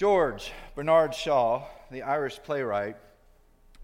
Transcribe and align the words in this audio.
George 0.00 0.50
Bernard 0.74 1.14
Shaw, 1.14 1.62
the 1.90 2.00
Irish 2.00 2.38
playwright, 2.42 2.96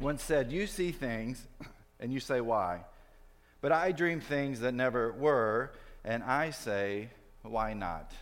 once 0.00 0.22
said, 0.22 0.50
You 0.50 0.66
see 0.66 0.90
things 0.90 1.46
and 2.00 2.10
you 2.10 2.20
say, 2.20 2.40
Why? 2.40 2.84
But 3.60 3.72
I 3.72 3.92
dream 3.92 4.22
things 4.22 4.60
that 4.60 4.72
never 4.72 5.12
were, 5.12 5.72
and 6.06 6.22
I 6.24 6.52
say, 6.52 7.10
Why 7.42 7.74
not? 7.74 8.12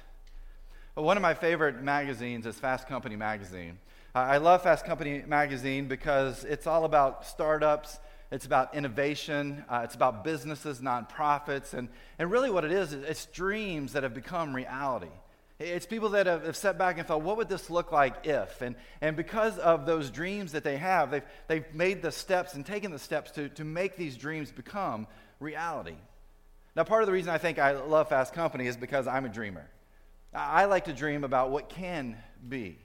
One 0.95 1.17
of 1.17 1.23
my 1.23 1.35
favorite 1.35 1.85
magazines 1.85 2.47
is 2.47 2.57
Fast 2.57 2.89
Company 2.89 3.15
Magazine. 3.15 3.79
I 4.13 4.39
love 4.39 4.65
Fast 4.65 4.85
Company 4.85 5.23
Magazine 5.25 5.87
because 5.87 6.43
it's 6.43 6.67
all 6.67 6.87
about 6.87 7.25
startups, 7.25 8.01
it's 8.33 8.45
about 8.45 8.75
innovation, 8.75 9.65
uh, 9.69 9.83
it's 9.85 9.95
about 9.95 10.25
businesses, 10.25 10.81
nonprofits, 10.81 11.75
and, 11.75 11.89
and 12.19 12.29
really 12.29 12.51
what 12.51 12.65
it 12.65 12.73
is, 12.73 12.93
it's 12.93 13.27
dreams 13.27 13.93
that 13.93 14.03
have 14.03 14.15
become 14.15 14.53
reality. 14.53 15.13
It's 15.61 15.87
people 15.87 16.11
that 16.11 16.27
have, 16.27 16.45
have 16.45 16.57
sat 16.57 16.79
back 16.79 16.99
and 16.99 17.07
thought, 17.07 17.23
what 17.23 17.37
would 17.37 17.49
this 17.49 17.71
look 17.71 17.93
like 17.93 18.27
if? 18.27 18.61
And, 18.61 18.75
and 19.01 19.17
because 19.17 19.57
of 19.59 19.87
those 19.87 20.11
dreams 20.11 20.53
that 20.53 20.65
they 20.65 20.77
have, 20.79 21.13
they've, 21.13 21.23
they've 21.47 21.75
made 21.75 22.03
the 22.03 22.11
steps 22.11 22.55
and 22.55 22.67
taken 22.67 22.91
the 22.91 22.99
steps 22.99 23.31
to, 23.33 23.49
to 23.51 23.65
make 23.65 23.97
these 23.97 24.17
dreams 24.17 24.51
become 24.51 25.07
reality. 25.39 25.95
Now, 26.75 26.83
part 26.83 27.05
of 27.05 27.07
the 27.07 27.13
reason 27.13 27.31
I 27.31 27.39
think 27.39 27.61
I 27.61 27.73
love 27.73 28.09
Fast 28.09 28.35
Company 28.35 28.67
is 28.67 28.77
because 28.77 29.07
I'm 29.07 29.25
a 29.25 29.29
dreamer. 29.29 29.69
I 30.33 30.65
like 30.65 30.87
to 30.87 30.93
dream 30.93 31.23
about 31.23 31.51
what 31.53 31.69
can 31.69 32.17
be. 32.49 32.79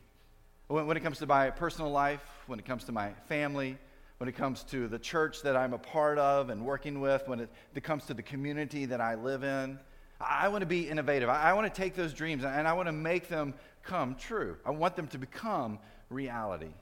When, 0.67 0.85
when 0.85 0.95
it 0.95 0.99
comes 0.99 1.17
to 1.19 1.25
my 1.25 1.49
personal 1.49 1.89
life, 1.89 2.21
when 2.45 2.59
it 2.59 2.65
comes 2.65 2.83
to 2.83 2.91
my 2.91 3.13
family, 3.27 3.79
when 4.19 4.29
it 4.29 4.35
comes 4.35 4.63
to 4.65 4.87
the 4.87 4.99
church 4.99 5.41
that 5.41 5.55
I'm 5.55 5.73
a 5.73 5.79
part 5.79 6.19
of 6.19 6.51
and 6.51 6.63
working 6.63 7.01
with, 7.01 7.27
when 7.27 7.39
it, 7.39 7.49
it 7.73 7.83
comes 7.83 8.05
to 8.05 8.13
the 8.13 8.21
community 8.21 8.85
that 8.85 9.01
I 9.01 9.15
live 9.15 9.43
in, 9.43 9.79
I 10.19 10.49
want 10.49 10.61
to 10.61 10.65
be 10.65 10.89
innovative. 10.89 11.29
I, 11.29 11.53
want 11.53 11.73
to 11.73 11.81
take 11.81 11.95
those 11.95 12.13
dreams 12.13 12.43
and 12.43 12.67
I 12.67 12.73
want 12.73 12.87
to 12.87 12.91
make 12.91 13.29
them 13.29 13.53
come 13.83 14.15
true. 14.15 14.57
I 14.65 14.71
want 14.71 14.95
them 14.95 15.07
to 15.07 15.17
become 15.17 15.79
reality. 16.09 16.73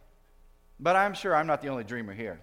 But 0.79 0.95
I'm 0.95 1.13
sure 1.13 1.35
I'm 1.35 1.47
not 1.47 1.61
the 1.61 1.67
only 1.67 1.83
dreamer 1.83 2.13
here. 2.13 2.39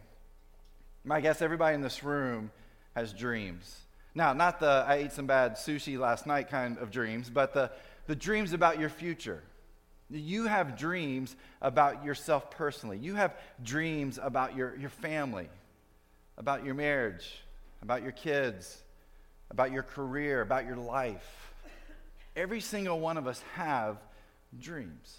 I 1.10 1.20
guess 1.20 1.42
everybody 1.42 1.74
in 1.74 1.82
this 1.82 2.04
room 2.04 2.50
has 2.94 3.12
dreams. 3.12 3.80
Now, 4.14 4.32
not 4.32 4.60
the 4.60 4.84
I 4.86 4.96
ate 4.96 5.12
some 5.12 5.26
bad 5.26 5.54
sushi 5.54 5.98
last 5.98 6.26
night 6.26 6.48
kind 6.48 6.78
of 6.78 6.90
dreams, 6.90 7.28
but 7.28 7.52
the, 7.52 7.72
the 8.06 8.14
dreams 8.14 8.52
about 8.52 8.78
your 8.78 8.88
future. 8.88 9.42
You 10.10 10.46
have 10.46 10.78
dreams 10.78 11.34
about 11.60 12.04
yourself 12.04 12.50
personally. 12.50 12.98
You 12.98 13.16
have 13.16 13.36
dreams 13.62 14.18
about 14.22 14.54
your, 14.54 14.76
your 14.76 14.90
family, 14.90 15.48
about 16.38 16.64
your 16.64 16.74
marriage, 16.74 17.42
about 17.82 18.02
your 18.02 18.12
kids, 18.12 18.83
about 19.50 19.72
your 19.72 19.82
career, 19.82 20.40
about 20.40 20.66
your 20.66 20.76
life. 20.76 21.52
Every 22.36 22.60
single 22.60 23.00
one 23.00 23.16
of 23.16 23.26
us 23.26 23.42
have 23.54 23.98
dreams. 24.58 25.18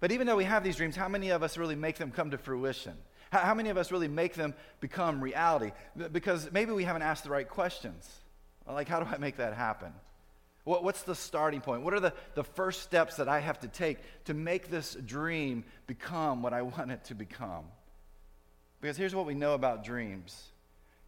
But 0.00 0.12
even 0.12 0.26
though 0.26 0.36
we 0.36 0.44
have 0.44 0.62
these 0.62 0.76
dreams, 0.76 0.96
how 0.96 1.08
many 1.08 1.30
of 1.30 1.42
us 1.42 1.56
really 1.56 1.74
make 1.74 1.96
them 1.96 2.10
come 2.10 2.30
to 2.30 2.38
fruition? 2.38 2.94
How, 3.30 3.54
many 3.54 3.68
of 3.68 3.76
us 3.76 3.92
really 3.92 4.08
make 4.08 4.34
them 4.34 4.54
become 4.80 5.22
reality? 5.22 5.72
Because 6.12 6.50
maybe 6.50 6.72
we 6.72 6.84
haven't 6.84 7.02
asked 7.02 7.24
the 7.24 7.30
right 7.30 7.48
questions. 7.48 8.08
Like, 8.66 8.88
how 8.88 9.00
do 9.00 9.06
I 9.10 9.18
make 9.18 9.36
that 9.36 9.54
happen? 9.54 9.92
What, 10.64 10.84
what's 10.84 11.02
the 11.02 11.14
starting 11.14 11.60
point? 11.60 11.82
What 11.82 11.94
are 11.94 12.00
the, 12.00 12.12
the 12.34 12.44
first 12.44 12.82
steps 12.82 13.16
that 13.16 13.28
I 13.28 13.40
have 13.40 13.60
to 13.60 13.68
take 13.68 13.98
to 14.26 14.34
make 14.34 14.68
this 14.68 14.94
dream 14.94 15.64
become 15.86 16.42
what 16.42 16.52
I 16.52 16.62
want 16.62 16.90
it 16.90 17.04
to 17.04 17.14
become? 17.14 17.64
Because 18.80 18.96
here's 18.96 19.14
what 19.14 19.26
we 19.26 19.34
know 19.34 19.54
about 19.54 19.84
dreams 19.84 20.50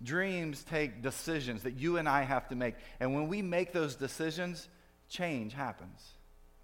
Dreams 0.03 0.65
take 0.65 1.03
decisions 1.03 1.65
that 1.65 1.75
you 1.75 1.99
and 1.99 2.09
I 2.09 2.23
have 2.23 2.49
to 2.49 2.55
make. 2.55 2.75
And 3.01 3.15
when 3.15 3.29
we 3.29 3.43
make 3.43 3.73
those 3.73 3.97
decisions, 3.97 4.69
change 5.09 5.53
happens. 5.53 6.01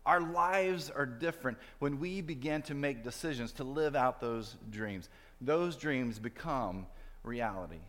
Our 0.07 0.21
lives 0.21 0.91
are 0.91 1.05
different 1.05 1.59
when 1.81 1.99
we 1.99 2.21
begin 2.21 2.63
to 2.63 2.75
make 2.75 3.03
decisions 3.03 3.53
to 3.55 3.65
live 3.65 3.97
out 3.97 4.21
those 4.21 4.57
dreams. 4.71 5.09
Those 5.41 5.77
dreams 5.77 6.19
become 6.19 6.87
reality. 7.25 7.81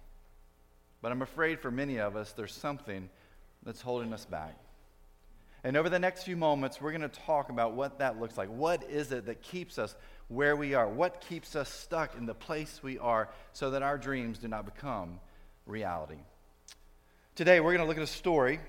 But 1.02 1.12
I'm 1.12 1.22
afraid 1.22 1.60
for 1.60 1.72
many 1.72 2.00
of 2.00 2.16
us, 2.16 2.34
there's 2.34 2.54
something 2.54 3.10
that's 3.64 3.82
holding 3.82 4.14
us 4.14 4.26
back. 4.26 4.58
And 5.64 5.78
over 5.78 5.90
the 5.90 6.00
next 6.00 6.24
few 6.24 6.38
moments, 6.38 6.82
we're 6.82 6.92
going 6.92 7.02
to 7.02 7.08
talk 7.08 7.50
about 7.50 7.74
what 7.74 8.00
that 8.00 8.20
looks 8.20 8.38
like. 8.38 8.50
What 8.50 8.84
is 8.90 9.12
it 9.12 9.28
that 9.28 9.42
keeps 9.42 9.78
us 9.78 9.96
where 10.28 10.56
we 10.56 10.74
are? 10.74 10.88
What 10.88 11.22
keeps 11.22 11.56
us 11.56 11.72
stuck 11.72 12.18
in 12.18 12.26
the 12.26 12.34
place 12.34 12.82
we 12.82 12.98
are 13.00 13.30
so 13.54 13.72
that 13.72 13.84
our 13.84 13.98
dreams 13.98 14.40
do 14.40 14.48
not 14.48 14.66
become 14.66 15.20
reality. 15.68 16.18
Today, 17.36 17.60
we're 17.60 17.74
going 17.74 17.82
to 17.82 17.88
look 17.88 17.98
at 17.98 18.04
a 18.04 18.08
story. 18.08 18.60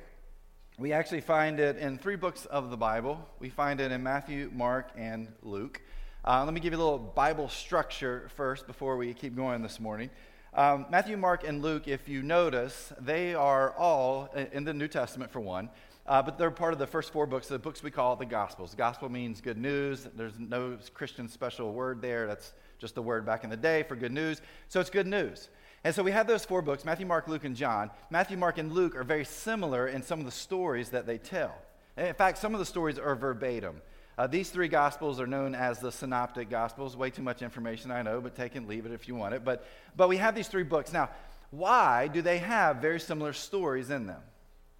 We 0.78 0.92
actually 0.92 1.20
find 1.20 1.60
it 1.60 1.76
in 1.76 1.96
three 1.96 2.16
books 2.16 2.44
of 2.46 2.70
the 2.70 2.76
Bible. 2.76 3.24
We 3.38 3.48
find 3.48 3.80
it 3.80 3.92
in 3.92 4.02
Matthew, 4.02 4.50
Mark, 4.52 4.90
and 4.96 5.28
Luke. 5.42 5.80
Uh, 6.24 6.44
let 6.44 6.52
me 6.52 6.60
give 6.60 6.72
you 6.72 6.78
a 6.78 6.82
little 6.82 6.98
Bible 6.98 7.48
structure 7.48 8.28
first 8.36 8.66
before 8.66 8.96
we 8.96 9.14
keep 9.14 9.36
going 9.36 9.62
this 9.62 9.78
morning. 9.78 10.10
Um, 10.54 10.86
Matthew, 10.90 11.16
Mark, 11.16 11.46
and 11.46 11.62
Luke, 11.62 11.86
if 11.86 12.08
you 12.08 12.22
notice, 12.22 12.92
they 13.00 13.34
are 13.34 13.72
all 13.76 14.28
in 14.52 14.64
the 14.64 14.74
New 14.74 14.88
Testament 14.88 15.30
for 15.30 15.40
one, 15.40 15.70
uh, 16.06 16.20
but 16.22 16.36
they're 16.36 16.50
part 16.50 16.72
of 16.72 16.80
the 16.80 16.86
first 16.86 17.12
four 17.12 17.26
books, 17.26 17.46
the 17.46 17.58
books 17.58 17.82
we 17.82 17.92
call 17.92 18.16
the 18.16 18.26
Gospels. 18.26 18.74
Gospel 18.74 19.08
means 19.08 19.40
good 19.40 19.58
news. 19.58 20.08
There's 20.16 20.38
no 20.38 20.78
Christian 20.94 21.28
special 21.28 21.72
word 21.72 22.02
there. 22.02 22.26
That's 22.26 22.52
just 22.78 22.96
the 22.96 23.02
word 23.02 23.24
back 23.24 23.44
in 23.44 23.50
the 23.50 23.56
day 23.56 23.84
for 23.84 23.94
good 23.94 24.12
news. 24.12 24.40
So 24.68 24.80
it's 24.80 24.90
good 24.90 25.06
news. 25.06 25.48
And 25.84 25.94
so 25.94 26.02
we 26.02 26.10
have 26.10 26.26
those 26.26 26.44
four 26.44 26.62
books 26.62 26.84
Matthew, 26.84 27.06
Mark, 27.06 27.28
Luke, 27.28 27.44
and 27.44 27.56
John. 27.56 27.90
Matthew, 28.10 28.36
Mark, 28.36 28.58
and 28.58 28.72
Luke 28.72 28.96
are 28.96 29.04
very 29.04 29.24
similar 29.24 29.86
in 29.86 30.02
some 30.02 30.18
of 30.18 30.26
the 30.26 30.32
stories 30.32 30.90
that 30.90 31.06
they 31.06 31.18
tell. 31.18 31.54
In 31.96 32.14
fact, 32.14 32.38
some 32.38 32.54
of 32.54 32.60
the 32.60 32.66
stories 32.66 32.98
are 32.98 33.14
verbatim. 33.14 33.80
Uh, 34.16 34.26
these 34.26 34.50
three 34.50 34.68
gospels 34.68 35.20
are 35.20 35.26
known 35.26 35.54
as 35.54 35.78
the 35.78 35.92
synoptic 35.92 36.50
gospels. 36.50 36.96
Way 36.96 37.10
too 37.10 37.22
much 37.22 37.40
information, 37.40 37.92
I 37.92 38.02
know, 38.02 38.20
but 38.20 38.34
take 38.34 38.56
and 38.56 38.66
leave 38.66 38.84
it 38.84 38.92
if 38.92 39.06
you 39.06 39.14
want 39.14 39.34
it. 39.34 39.44
But, 39.44 39.64
but 39.96 40.08
we 40.08 40.16
have 40.16 40.34
these 40.34 40.48
three 40.48 40.64
books. 40.64 40.92
Now, 40.92 41.10
why 41.50 42.08
do 42.08 42.20
they 42.20 42.38
have 42.38 42.78
very 42.78 42.98
similar 42.98 43.32
stories 43.32 43.90
in 43.90 44.06
them? 44.06 44.20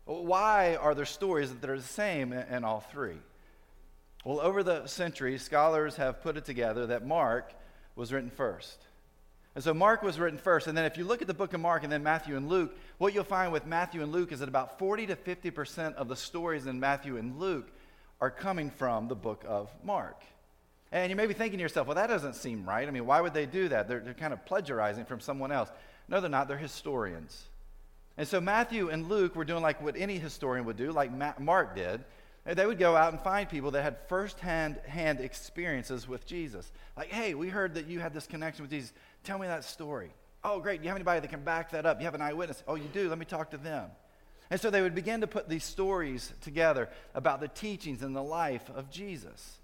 Why 0.05 0.77
are 0.77 0.95
there 0.95 1.05
stories 1.05 1.55
that 1.55 1.71
are 1.71 1.77
the 1.77 1.83
same 1.83 2.33
in, 2.33 2.47
in 2.53 2.65
all 2.65 2.81
three? 2.81 3.19
Well, 4.25 4.41
over 4.41 4.63
the 4.63 4.87
centuries, 4.87 5.43
scholars 5.43 5.97
have 5.97 6.23
put 6.23 6.37
it 6.37 6.45
together 6.45 6.87
that 6.87 7.07
Mark 7.07 7.55
was 7.95 8.13
written 8.13 8.31
first. 8.31 8.79
And 9.59 9.65
so 9.65 9.75
Mark 9.75 10.05
was 10.05 10.21
written 10.21 10.39
first. 10.39 10.69
And 10.69 10.79
then 10.79 10.85
if 10.85 10.97
you 10.97 11.03
look 11.03 11.21
at 11.21 11.27
the 11.27 11.35
book 11.35 11.53
of 11.53 11.59
Mark 11.59 11.83
and 11.83 11.91
then 11.91 12.05
Matthew 12.05 12.37
and 12.37 12.49
Luke, 12.49 12.77
what 12.99 13.13
you'll 13.13 13.25
find 13.25 13.51
with 13.51 13.67
Matthew 13.67 14.05
and 14.05 14.13
Luke 14.13 14.31
is 14.31 14.39
that 14.39 14.49
about 14.49 14.79
40 14.79 15.09
to 15.09 15.17
50% 15.17 15.97
of 15.97 16.07
the 16.07 16.15
stories 16.15 16.69
in 16.69 16.79
Matthew 16.79 17.17
and 17.17 17.41
Luke 17.41 17.67
are 18.21 18.31
coming 18.31 18.71
from 18.71 19.09
the 19.09 19.17
book 19.17 19.45
of 19.49 19.69
Mark. 19.83 20.23
And 20.93 21.11
you 21.11 21.17
may 21.17 21.27
be 21.27 21.35
thinking 21.35 21.59
to 21.59 21.63
yourself, 21.63 21.89
well, 21.89 21.97
that 21.97 22.07
doesn't 22.07 22.37
seem 22.37 22.69
right. 22.69 22.87
I 22.87 22.93
mean, 22.93 23.05
why 23.05 23.21
would 23.21 23.35
they 23.35 23.47
do 23.47 23.69
that? 23.71 23.89
They're, 23.89 23.99
they're 23.99 24.15
kind 24.15 24.33
of 24.33 24.47
plagiarizing 24.47 25.07
from 25.07 25.19
someone 25.19 25.51
else. 25.51 25.71
No, 26.07 26.21
they're 26.21 26.31
not. 26.31 26.47
They're 26.47 26.57
historians. 26.57 27.49
And 28.17 28.29
so 28.29 28.41
Matthew 28.41 28.91
and 28.91 29.09
Luke 29.09 29.35
were 29.35 29.45
doing 29.45 29.65
like 29.65 29.83
what 29.83 29.97
any 29.97 30.19
historian 30.19 30.67
would 30.67 30.77
do, 30.77 30.93
like 30.93 31.11
Mark 31.41 31.75
did. 31.75 32.05
They 32.57 32.65
would 32.65 32.79
go 32.79 32.97
out 32.97 33.13
and 33.13 33.21
find 33.21 33.49
people 33.49 33.73
that 33.73 33.83
had 33.83 33.99
firsthand 34.09 34.79
hand 34.87 35.21
experiences 35.21 36.09
with 36.09 36.27
Jesus. 36.27 36.73
Like, 36.97 37.13
hey, 37.13 37.35
we 37.35 37.51
heard 37.51 37.75
that 37.75 37.87
you 37.87 38.01
had 38.01 38.15
this 38.15 38.27
connection 38.27 38.63
with 38.63 38.71
Jesus. 38.71 38.93
Tell 39.23 39.39
me 39.39 39.47
that 39.47 39.65
story. 39.65 40.11
Oh, 40.43 40.59
great. 40.59 40.81
Do 40.81 40.85
you 40.85 40.89
have 40.89 40.97
anybody 40.97 41.21
that 41.21 41.29
can 41.29 41.45
back 41.45 41.73
that 41.73 41.85
up? 41.85 42.01
You 42.01 42.07
have 42.07 42.15
an 42.15 42.23
eyewitness. 42.23 42.63
Oh, 42.67 42.75
you 42.77 42.89
do. 42.93 43.09
Let 43.11 43.19
me 43.19 43.27
talk 43.27 43.51
to 43.51 43.59
them. 43.59 43.91
And 44.51 44.59
so 44.59 44.71
they 44.71 44.81
would 44.81 44.95
begin 44.95 45.21
to 45.21 45.27
put 45.27 45.49
these 45.49 45.65
stories 45.65 46.33
together 46.41 46.89
about 47.15 47.41
the 47.41 47.49
teachings 47.49 48.03
and 48.03 48.17
the 48.17 48.23
life 48.23 48.71
of 48.75 48.91
Jesus. 48.91 49.59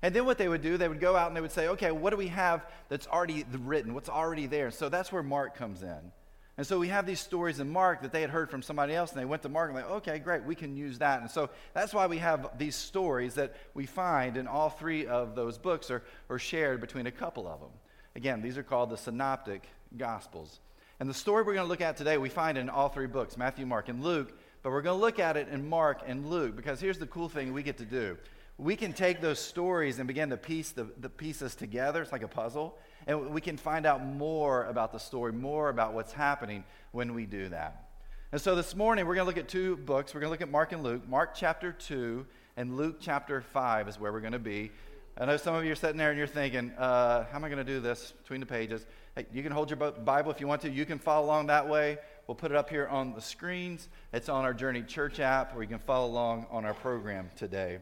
And 0.00 0.14
then 0.14 0.24
what 0.24 0.38
they 0.38 0.46
would 0.46 0.62
do, 0.62 0.76
they 0.76 0.88
would 0.88 1.00
go 1.00 1.16
out 1.16 1.26
and 1.26 1.36
they 1.36 1.40
would 1.40 1.50
say, 1.50 1.68
okay, 1.68 1.90
what 1.90 2.10
do 2.10 2.16
we 2.16 2.28
have 2.28 2.64
that's 2.88 3.08
already 3.08 3.44
written? 3.64 3.94
What's 3.94 4.08
already 4.08 4.46
there? 4.46 4.70
So 4.70 4.88
that's 4.88 5.10
where 5.10 5.24
Mark 5.24 5.56
comes 5.56 5.82
in. 5.82 6.12
And 6.58 6.66
so 6.66 6.80
we 6.80 6.88
have 6.88 7.06
these 7.06 7.20
stories 7.20 7.60
in 7.60 7.70
Mark 7.70 8.02
that 8.02 8.10
they 8.10 8.20
had 8.20 8.30
heard 8.30 8.50
from 8.50 8.62
somebody 8.62 8.92
else, 8.92 9.12
and 9.12 9.20
they 9.20 9.24
went 9.24 9.42
to 9.42 9.48
Mark 9.48 9.70
and 9.70 9.76
like, 9.76 9.88
okay, 9.88 10.18
great, 10.18 10.42
we 10.42 10.56
can 10.56 10.76
use 10.76 10.98
that. 10.98 11.20
And 11.20 11.30
so 11.30 11.50
that's 11.72 11.94
why 11.94 12.08
we 12.08 12.18
have 12.18 12.58
these 12.58 12.74
stories 12.74 13.34
that 13.34 13.54
we 13.74 13.86
find 13.86 14.36
in 14.36 14.48
all 14.48 14.68
three 14.68 15.06
of 15.06 15.36
those 15.36 15.56
books 15.56 15.88
are, 15.88 16.02
are 16.28 16.38
shared 16.40 16.80
between 16.80 17.06
a 17.06 17.12
couple 17.12 17.46
of 17.46 17.60
them. 17.60 17.70
Again, 18.16 18.42
these 18.42 18.58
are 18.58 18.64
called 18.64 18.90
the 18.90 18.96
synoptic 18.96 19.68
gospels. 19.96 20.58
And 20.98 21.08
the 21.08 21.14
story 21.14 21.44
we're 21.44 21.54
going 21.54 21.64
to 21.64 21.70
look 21.70 21.80
at 21.80 21.96
today, 21.96 22.18
we 22.18 22.28
find 22.28 22.58
in 22.58 22.68
all 22.68 22.88
three 22.88 23.06
books 23.06 23.36
Matthew, 23.36 23.64
Mark, 23.64 23.88
and 23.88 24.02
Luke. 24.02 24.36
But 24.64 24.72
we're 24.72 24.82
going 24.82 24.98
to 24.98 25.00
look 25.00 25.20
at 25.20 25.36
it 25.36 25.46
in 25.48 25.68
Mark 25.68 26.02
and 26.06 26.28
Luke 26.28 26.56
because 26.56 26.80
here's 26.80 26.98
the 26.98 27.06
cool 27.06 27.28
thing 27.28 27.52
we 27.52 27.62
get 27.62 27.78
to 27.78 27.84
do. 27.84 28.18
We 28.58 28.74
can 28.74 28.92
take 28.92 29.20
those 29.20 29.38
stories 29.38 30.00
and 30.00 30.08
begin 30.08 30.30
to 30.30 30.36
piece 30.36 30.72
the, 30.72 30.88
the 31.00 31.08
pieces 31.08 31.54
together. 31.54 32.02
It's 32.02 32.10
like 32.10 32.24
a 32.24 32.28
puzzle. 32.28 32.76
And 33.06 33.30
we 33.30 33.40
can 33.40 33.56
find 33.56 33.86
out 33.86 34.04
more 34.04 34.64
about 34.64 34.92
the 34.92 34.98
story, 34.98 35.32
more 35.32 35.68
about 35.68 35.94
what's 35.94 36.12
happening 36.12 36.64
when 36.90 37.14
we 37.14 37.24
do 37.24 37.48
that. 37.50 37.88
And 38.32 38.40
so 38.40 38.56
this 38.56 38.74
morning, 38.74 39.06
we're 39.06 39.14
going 39.14 39.24
to 39.24 39.28
look 39.28 39.38
at 39.38 39.48
two 39.48 39.76
books. 39.76 40.12
We're 40.12 40.20
going 40.20 40.28
to 40.28 40.32
look 40.32 40.42
at 40.42 40.50
Mark 40.50 40.72
and 40.72 40.82
Luke. 40.82 41.08
Mark 41.08 41.34
chapter 41.34 41.70
2 41.72 42.26
and 42.56 42.76
Luke 42.76 42.96
chapter 43.00 43.40
5 43.40 43.88
is 43.88 44.00
where 44.00 44.12
we're 44.12 44.20
going 44.20 44.32
to 44.32 44.40
be. 44.40 44.72
I 45.16 45.24
know 45.24 45.36
some 45.36 45.54
of 45.54 45.64
you 45.64 45.72
are 45.72 45.76
sitting 45.76 45.96
there 45.96 46.10
and 46.10 46.18
you're 46.18 46.26
thinking, 46.26 46.72
uh, 46.72 47.26
how 47.30 47.36
am 47.36 47.44
I 47.44 47.48
going 47.48 47.64
to 47.64 47.72
do 47.72 47.80
this 47.80 48.12
between 48.22 48.40
the 48.40 48.46
pages? 48.46 48.84
Hey, 49.14 49.26
you 49.32 49.44
can 49.44 49.52
hold 49.52 49.70
your 49.70 49.76
Bible 49.76 50.32
if 50.32 50.40
you 50.40 50.48
want 50.48 50.62
to. 50.62 50.70
You 50.70 50.84
can 50.84 50.98
follow 50.98 51.24
along 51.24 51.46
that 51.46 51.68
way. 51.68 51.98
We'll 52.26 52.34
put 52.34 52.50
it 52.50 52.56
up 52.56 52.68
here 52.68 52.88
on 52.88 53.14
the 53.14 53.20
screens. 53.20 53.88
It's 54.12 54.28
on 54.28 54.44
our 54.44 54.52
Journey 54.52 54.82
Church 54.82 55.20
app, 55.20 55.56
or 55.56 55.62
you 55.62 55.68
can 55.68 55.78
follow 55.78 56.06
along 56.06 56.46
on 56.50 56.64
our 56.64 56.74
program 56.74 57.30
today. 57.36 57.78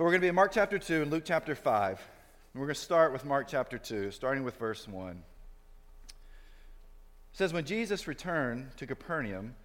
But 0.00 0.04
we're 0.04 0.12
going 0.12 0.22
to 0.22 0.24
be 0.24 0.28
in 0.28 0.34
Mark 0.34 0.52
chapter 0.52 0.78
2 0.78 1.02
and 1.02 1.10
Luke 1.10 1.24
chapter 1.26 1.54
5. 1.54 1.90
And 1.90 1.98
we're 2.58 2.68
going 2.68 2.74
to 2.74 2.80
start 2.80 3.12
with 3.12 3.26
Mark 3.26 3.48
chapter 3.48 3.76
2, 3.76 4.12
starting 4.12 4.44
with 4.44 4.56
verse 4.56 4.88
1. 4.88 5.10
It 5.10 6.14
says, 7.34 7.52
When 7.52 7.66
Jesus 7.66 8.08
returned 8.08 8.74
to 8.78 8.86
Capernaum, 8.86 9.56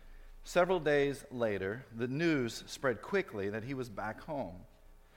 several 0.43 0.81
days 0.81 1.23
later, 1.31 1.85
the 1.95 2.09
news 2.09 2.65
spread 2.67 3.01
quickly 3.01 3.49
that 3.49 3.63
he 3.63 3.73
was 3.73 3.87
back 3.87 4.23
home. 4.23 4.57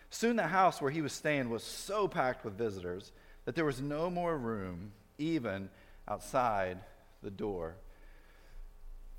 Soon 0.09 0.37
the 0.37 0.47
house 0.47 0.81
where 0.81 0.93
he 0.93 1.03
was 1.03 1.15
staying 1.15 1.51
was 1.51 1.65
so 1.65 2.07
packed 2.07 2.45
with 2.45 2.55
visitors 2.55 3.11
that 3.45 3.57
there 3.57 3.65
was 3.65 3.83
no 3.83 4.09
more 4.11 4.39
room, 4.39 4.93
even 5.19 5.69
outside 6.07 6.79
the 7.25 7.31
door. 7.33 7.75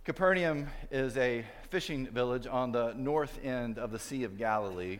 Capernaum 0.05 0.69
is 0.91 1.17
a 1.17 1.43
fishing 1.71 2.07
village 2.07 2.47
on 2.47 2.71
the 2.71 2.93
north 2.93 3.37
end 3.43 3.77
of 3.77 3.91
the 3.91 3.99
Sea 3.99 4.23
of 4.23 4.37
Galilee. 4.37 4.99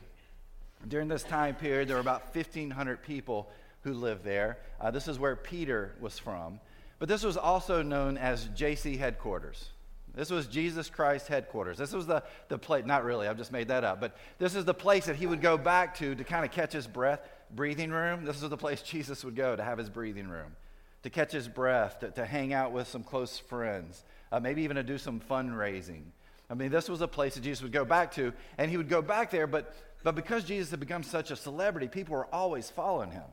During 0.87 1.07
this 1.07 1.23
time 1.23 1.55
period, 1.55 1.87
there 1.87 1.95
were 1.95 2.01
about 2.01 2.33
1,500 2.35 3.03
people 3.03 3.49
who 3.81 3.93
lived 3.93 4.23
there. 4.23 4.57
Uh, 4.79 4.91
this 4.91 5.07
is 5.07 5.19
where 5.19 5.35
Peter 5.35 5.95
was 5.99 6.17
from. 6.17 6.59
But 6.99 7.07
this 7.07 7.23
was 7.23 7.37
also 7.37 7.81
known 7.81 8.17
as 8.17 8.47
JC 8.49 8.97
headquarters. 8.97 9.69
This 10.13 10.29
was 10.29 10.47
Jesus 10.47 10.89
Christ 10.89 11.27
headquarters. 11.27 11.77
This 11.77 11.93
was 11.93 12.07
the, 12.07 12.23
the 12.49 12.57
place, 12.57 12.85
not 12.85 13.05
really, 13.05 13.27
I've 13.27 13.37
just 13.37 13.51
made 13.51 13.69
that 13.69 13.83
up, 13.83 14.01
but 14.01 14.17
this 14.37 14.55
is 14.55 14.65
the 14.65 14.73
place 14.73 15.05
that 15.05 15.15
he 15.15 15.27
would 15.27 15.41
go 15.41 15.57
back 15.57 15.97
to 15.99 16.15
to 16.15 16.23
kind 16.23 16.43
of 16.43 16.51
catch 16.51 16.73
his 16.73 16.87
breath. 16.87 17.21
Breathing 17.51 17.91
room, 17.91 18.25
this 18.25 18.41
is 18.41 18.49
the 18.49 18.57
place 18.57 18.81
Jesus 18.81 19.23
would 19.23 19.35
go 19.35 19.55
to 19.55 19.63
have 19.63 19.77
his 19.77 19.89
breathing 19.89 20.27
room, 20.27 20.55
to 21.03 21.09
catch 21.09 21.31
his 21.31 21.47
breath, 21.47 21.99
to, 21.99 22.11
to 22.11 22.25
hang 22.25 22.53
out 22.53 22.71
with 22.71 22.87
some 22.87 23.03
close 23.03 23.37
friends, 23.37 24.03
uh, 24.31 24.39
maybe 24.39 24.63
even 24.63 24.75
to 24.75 24.83
do 24.83 24.97
some 24.97 25.19
fundraising. 25.19 26.03
I 26.49 26.55
mean, 26.55 26.71
this 26.71 26.89
was 26.89 27.01
a 27.01 27.07
place 27.07 27.35
that 27.35 27.41
Jesus 27.41 27.61
would 27.63 27.71
go 27.71 27.85
back 27.85 28.11
to, 28.15 28.33
and 28.57 28.69
he 28.69 28.77
would 28.77 28.89
go 28.89 29.01
back 29.01 29.31
there, 29.31 29.47
but 29.47 29.73
but 30.03 30.15
because 30.15 30.43
Jesus 30.43 30.71
had 30.71 30.79
become 30.79 31.03
such 31.03 31.31
a 31.31 31.35
celebrity, 31.35 31.87
people 31.87 32.15
were 32.15 32.33
always 32.33 32.69
following 32.69 33.11
him. 33.11 33.23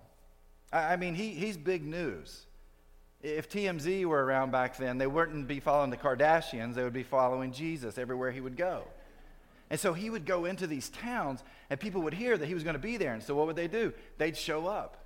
I, 0.73 0.97
mean, 0.97 1.15
he, 1.15 1.31
he's 1.31 1.57
big 1.57 1.85
news. 1.85 2.47
If 3.23 3.49
TMZ 3.49 4.05
were 4.05 4.25
around 4.25 4.51
back 4.51 4.77
then, 4.77 4.99
they 4.99 5.07
wouldn't 5.07 5.47
be 5.49 5.61
following 5.61 5.91
the 5.91 5.97
Kardashians, 5.97 6.75
they 6.75 6.83
would 6.83 6.93
be 6.93 7.03
following 7.03 7.53
Jesus 7.53 7.99
everywhere 7.99 8.31
he 8.31 8.41
would 8.41 8.57
go. 8.57 8.83
And 9.71 9.81
so 9.81 9.93
he 9.93 10.11
would 10.11 10.27
go 10.27 10.45
into 10.45 10.67
these 10.67 10.89
towns, 10.91 11.43
and 11.71 11.81
people 11.81 12.03
would 12.03 12.15
hear 12.15 12.37
that 12.37 12.47
he 12.47 12.55
was 12.55 12.63
going 12.63 12.75
to 12.75 12.81
be 12.81 12.97
there. 12.97 13.15
And 13.15 13.23
so 13.23 13.35
what 13.35 13.47
would 13.47 13.57
they 13.57 13.69
do? 13.69 13.93
They'd 14.19 14.37
show 14.37 14.67
up. 14.67 15.06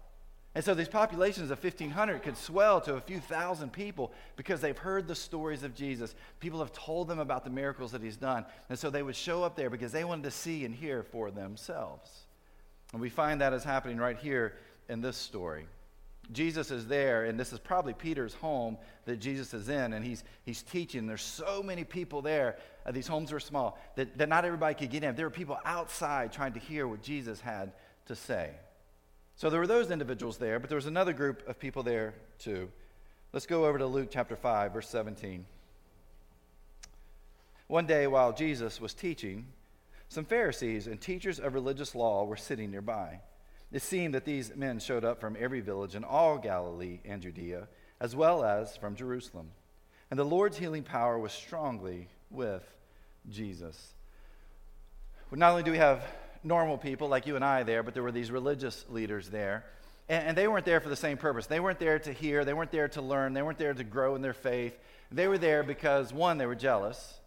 And 0.55 0.64
so 0.64 0.75
these 0.75 0.88
populations 0.88 1.52
of 1.52 1.62
1,500 1.62 2.23
could 2.23 2.37
swell 2.37 2.81
to 2.81 2.97
a 2.97 3.00
few 3.00 3.20
thousand 3.20 3.73
people 3.73 4.12
because 4.37 4.61
they've 4.61 4.76
heard 4.76 5.06
the 5.06 5.14
stories 5.14 5.62
of 5.62 5.76
Jesus. 5.76 6.14
People 6.41 6.58
have 6.58 6.73
told 6.73 7.06
them 7.06 7.20
about 7.20 7.44
the 7.44 7.50
miracles 7.50 7.93
that 7.93 8.02
he's 8.02 8.17
done. 8.17 8.44
And 8.69 8.76
so 8.76 8.91
they 8.91 9.02
would 9.05 9.14
show 9.14 9.44
up 9.44 9.55
there 9.55 9.70
because 9.70 9.93
they 9.93 10.02
wanted 10.02 10.25
to 10.25 10.32
see 10.32 10.64
and 10.64 10.75
hear 10.75 11.05
for 11.05 11.31
themselves. 11.31 12.11
And 12.93 13.00
we 13.00 13.11
find 13.11 13.41
that 13.41 13.52
is 13.52 13.62
happening 13.62 13.99
right 13.99 14.19
here 14.19 14.55
in 14.88 15.00
this 15.00 15.17
story. 15.17 15.67
Jesus 16.32 16.70
is 16.70 16.87
there, 16.87 17.25
and 17.25 17.38
this 17.38 17.53
is 17.53 17.58
probably 17.58 17.93
Peter's 17.93 18.35
home 18.35 18.76
that 19.05 19.17
Jesus 19.17 19.53
is 19.53 19.69
in, 19.69 19.93
and 19.93 20.05
he's, 20.05 20.23
he's 20.44 20.62
teaching. 20.62 21.06
There's 21.06 21.23
so 21.23 21.62
many 21.62 21.82
people 21.82 22.23
there. 22.23 22.56
Uh, 22.87 22.93
these 22.93 23.08
homes 23.08 23.32
were 23.32 23.41
small 23.41 23.79
that, 23.96 24.17
that 24.19 24.29
not 24.29 24.44
everybody 24.44 24.75
could 24.75 24.91
get 24.91 25.03
in. 25.03 25.14
There 25.17 25.26
were 25.26 25.31
people 25.31 25.58
outside 25.64 26.32
trying 26.32 26.53
to 26.53 26.61
hear 26.61 26.87
what 26.87 27.03
Jesus 27.03 27.41
had 27.41 27.73
to 28.06 28.14
say. 28.14 28.50
So 29.40 29.48
there 29.48 29.58
were 29.58 29.66
those 29.66 29.90
individuals 29.90 30.37
there, 30.37 30.58
but 30.58 30.69
there 30.69 30.76
was 30.76 30.84
another 30.84 31.14
group 31.14 31.48
of 31.48 31.58
people 31.58 31.82
there 31.82 32.12
too. 32.38 32.69
Let's 33.32 33.46
go 33.46 33.64
over 33.64 33.78
to 33.78 33.87
Luke 33.87 34.10
chapter 34.10 34.37
5, 34.37 34.75
verse 34.75 34.87
17. 34.90 35.46
One 37.66 37.87
day 37.87 38.06
while 38.06 38.34
Jesus 38.34 38.82
was 38.82 38.92
teaching, 38.92 39.46
some 40.10 40.26
Pharisees 40.26 40.87
and 40.87 41.00
teachers 41.00 41.40
of 41.40 41.54
religious 41.54 41.94
law 41.94 42.25
were 42.25 42.37
sitting 42.37 42.70
nearby. 42.70 43.20
It 43.72 43.81
seemed 43.81 44.12
that 44.12 44.26
these 44.26 44.54
men 44.54 44.78
showed 44.78 45.06
up 45.06 45.22
from 45.22 45.38
every 45.40 45.60
village 45.60 45.94
in 45.94 46.04
all 46.04 46.36
Galilee 46.36 46.98
and 47.06 47.22
Judea, 47.22 47.66
as 47.98 48.14
well 48.14 48.44
as 48.44 48.76
from 48.76 48.94
Jerusalem. 48.94 49.52
And 50.10 50.20
the 50.20 50.25
Lord's 50.25 50.58
healing 50.58 50.82
power 50.82 51.19
was 51.19 51.32
strongly 51.32 52.08
with 52.31 52.70
Jesus. 53.31 53.94
Not 55.32 55.52
only 55.52 55.62
do 55.62 55.70
we 55.72 55.78
have 55.78 56.04
normal 56.42 56.78
people 56.78 57.08
like 57.08 57.26
you 57.26 57.37
and 57.37 57.44
I 57.44 57.62
there, 57.62 57.82
but 57.82 57.94
there 57.94 58.02
were 58.02 58.12
these 58.12 58.31
religious 58.31 58.84
leaders 58.88 59.28
there. 59.28 59.64
And, 60.08 60.28
and, 60.28 60.37
they 60.37 60.48
weren't 60.48 60.64
there 60.64 60.81
for 60.81 60.88
the 60.88 60.96
same 60.96 61.16
purpose. 61.16 61.46
They 61.46 61.60
weren't 61.60 61.78
there 61.78 61.98
to 61.98 62.12
hear, 62.12 62.44
they 62.44 62.54
weren't 62.54 62.72
there 62.72 62.88
to 62.88 63.02
learn, 63.02 63.32
they 63.32 63.42
weren't 63.42 63.58
there 63.58 63.75
to 63.75 63.84
grow 63.84 64.14
in 64.14 64.22
their 64.22 64.34
faith. 64.34 64.78
They 65.12 65.28
were 65.28 65.38
there 65.38 65.62
because, 65.62 66.12
one, 66.12 66.38
they 66.38 66.46
were 66.46 66.54
jealous. 66.54 67.20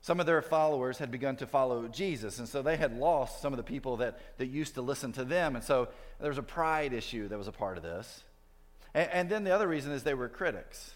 Some 0.00 0.18
of 0.18 0.26
their 0.26 0.42
followers 0.42 0.98
had 0.98 1.12
begun 1.12 1.36
to 1.36 1.46
follow 1.46 1.86
Jesus, 1.86 2.40
and 2.40 2.48
so 2.48 2.60
they 2.60 2.76
had 2.76 2.98
lost 2.98 3.40
some 3.40 3.52
of 3.52 3.56
the 3.56 3.62
people 3.62 3.98
that, 3.98 4.18
that 4.38 4.46
used 4.46 4.74
to 4.74 4.82
listen 4.82 5.12
to 5.12 5.24
them. 5.24 5.54
And 5.54 5.64
so 5.64 5.88
there 6.18 6.28
was 6.28 6.38
a 6.38 6.42
pride 6.42 6.92
issue 6.92 7.28
that 7.28 7.38
was 7.38 7.46
a 7.46 7.52
part 7.52 7.76
of 7.76 7.84
this. 7.84 8.24
And, 8.94 9.08
and 9.10 9.30
then 9.30 9.44
the 9.44 9.52
other 9.52 9.68
reason 9.68 9.92
is 9.92 10.02
they 10.02 10.14
were 10.14 10.28
critics. 10.28 10.94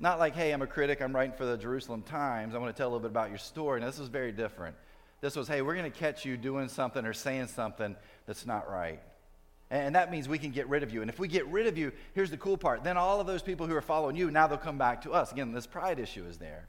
Not 0.00 0.18
like, 0.18 0.34
hey, 0.34 0.52
I'm 0.52 0.62
a 0.62 0.66
critic, 0.66 1.00
I'm 1.00 1.14
writing 1.14 1.36
for 1.36 1.44
the 1.44 1.56
Jerusalem 1.56 2.02
Times, 2.02 2.54
I 2.54 2.58
want 2.58 2.74
to 2.74 2.78
tell 2.78 2.88
a 2.88 2.90
little 2.90 3.00
bit 3.00 3.10
about 3.10 3.30
your 3.30 3.38
story. 3.38 3.80
Now, 3.80 3.86
this 3.86 3.98
was 3.98 4.08
very 4.08 4.32
different. 4.32 4.76
This 5.20 5.36
was, 5.36 5.48
hey, 5.48 5.62
we're 5.62 5.74
going 5.74 5.90
to 5.90 5.98
catch 5.98 6.24
you 6.24 6.36
doing 6.36 6.68
something 6.68 7.04
or 7.04 7.12
saying 7.12 7.48
something 7.48 7.96
that's 8.26 8.46
not 8.46 8.70
right. 8.70 9.00
And 9.70 9.94
that 9.96 10.10
means 10.10 10.28
we 10.28 10.38
can 10.38 10.50
get 10.50 10.68
rid 10.68 10.82
of 10.82 10.94
you. 10.94 11.02
And 11.02 11.10
if 11.10 11.18
we 11.18 11.28
get 11.28 11.46
rid 11.48 11.66
of 11.66 11.76
you, 11.76 11.92
here's 12.14 12.30
the 12.30 12.36
cool 12.36 12.56
part. 12.56 12.84
Then 12.84 12.96
all 12.96 13.20
of 13.20 13.26
those 13.26 13.42
people 13.42 13.66
who 13.66 13.74
are 13.74 13.82
following 13.82 14.16
you, 14.16 14.30
now 14.30 14.46
they'll 14.46 14.56
come 14.56 14.78
back 14.78 15.02
to 15.02 15.12
us. 15.12 15.32
Again, 15.32 15.52
this 15.52 15.66
pride 15.66 15.98
issue 15.98 16.24
is 16.24 16.38
there. 16.38 16.68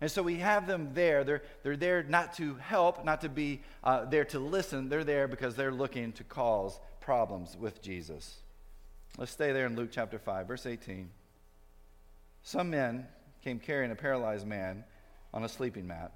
And 0.00 0.10
so 0.10 0.22
we 0.22 0.36
have 0.36 0.66
them 0.66 0.90
there. 0.92 1.24
They're, 1.24 1.42
they're 1.62 1.76
there 1.76 2.02
not 2.02 2.34
to 2.34 2.56
help, 2.56 3.04
not 3.04 3.22
to 3.22 3.30
be 3.30 3.62
uh, 3.82 4.04
there 4.04 4.26
to 4.26 4.38
listen. 4.38 4.90
They're 4.90 5.04
there 5.04 5.26
because 5.26 5.54
they're 5.54 5.72
looking 5.72 6.12
to 6.12 6.24
cause 6.24 6.78
problems 7.00 7.56
with 7.58 7.80
Jesus. 7.80 8.40
Let's 9.16 9.32
stay 9.32 9.52
there 9.52 9.64
in 9.64 9.76
Luke 9.76 9.88
chapter 9.90 10.18
5, 10.18 10.46
verse 10.46 10.66
18. 10.66 11.08
Some 12.42 12.70
men 12.70 13.06
came 13.42 13.58
carrying 13.58 13.90
a 13.90 13.96
paralyzed 13.96 14.46
man 14.46 14.84
on 15.32 15.44
a 15.44 15.48
sleeping 15.48 15.86
mat. 15.86 16.12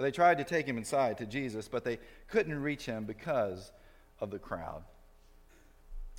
They 0.00 0.10
tried 0.10 0.38
to 0.38 0.44
take 0.44 0.66
him 0.66 0.78
inside 0.78 1.18
to 1.18 1.26
Jesus, 1.26 1.68
but 1.68 1.84
they 1.84 1.98
couldn't 2.28 2.60
reach 2.60 2.86
him 2.86 3.04
because 3.04 3.70
of 4.18 4.30
the 4.30 4.38
crowd. 4.38 4.82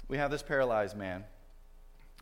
We 0.08 0.18
have 0.18 0.30
this 0.30 0.44
paralyzed 0.44 0.96
man. 0.96 1.24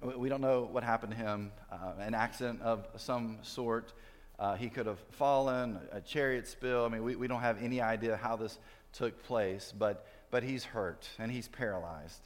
We 0.02 0.30
don't 0.30 0.42
know 0.42 0.68
what 0.72 0.84
happened 0.84 1.12
to 1.12 1.18
him, 1.18 1.52
uh, 1.72 1.94
an 2.00 2.14
accident 2.14 2.62
of 2.62 2.88
some 2.96 3.40
sort. 3.42 3.94
Uh, 4.38 4.56
he 4.56 4.70
could 4.70 4.86
have 4.86 5.00
fallen, 5.12 5.80
a 5.92 6.00
chariot 6.00 6.48
spill. 6.48 6.86
I 6.86 6.88
mean, 6.88 7.04
we, 7.04 7.18
we 7.18 7.28
don't 7.28 7.42
have 7.42 7.62
any 7.62 7.82
idea 7.82 8.16
how 8.16 8.38
this 8.38 8.58
took 8.94 9.22
place, 9.24 9.74
but, 9.78 10.08
but 10.32 10.44
he's 10.44 10.64
hurt 10.64 11.10
and 11.20 11.30
he's 11.30 11.50
paralyzed. 11.50 12.22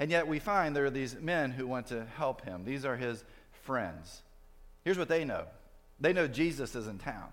And 0.00 0.10
yet 0.10 0.26
we 0.26 0.40
find 0.40 0.74
there 0.74 0.86
are 0.86 0.90
these 0.90 1.16
men 1.20 1.52
who 1.52 1.66
want 1.66 1.86
to 1.88 2.04
help 2.16 2.44
him. 2.44 2.64
These 2.64 2.84
are 2.84 2.96
his 2.96 3.24
friends. 3.62 4.22
Here's 4.84 4.98
what 4.98 5.08
they 5.08 5.24
know 5.24 5.44
they 6.00 6.12
know 6.12 6.26
Jesus 6.26 6.74
is 6.74 6.86
in 6.86 6.98
town. 6.98 7.28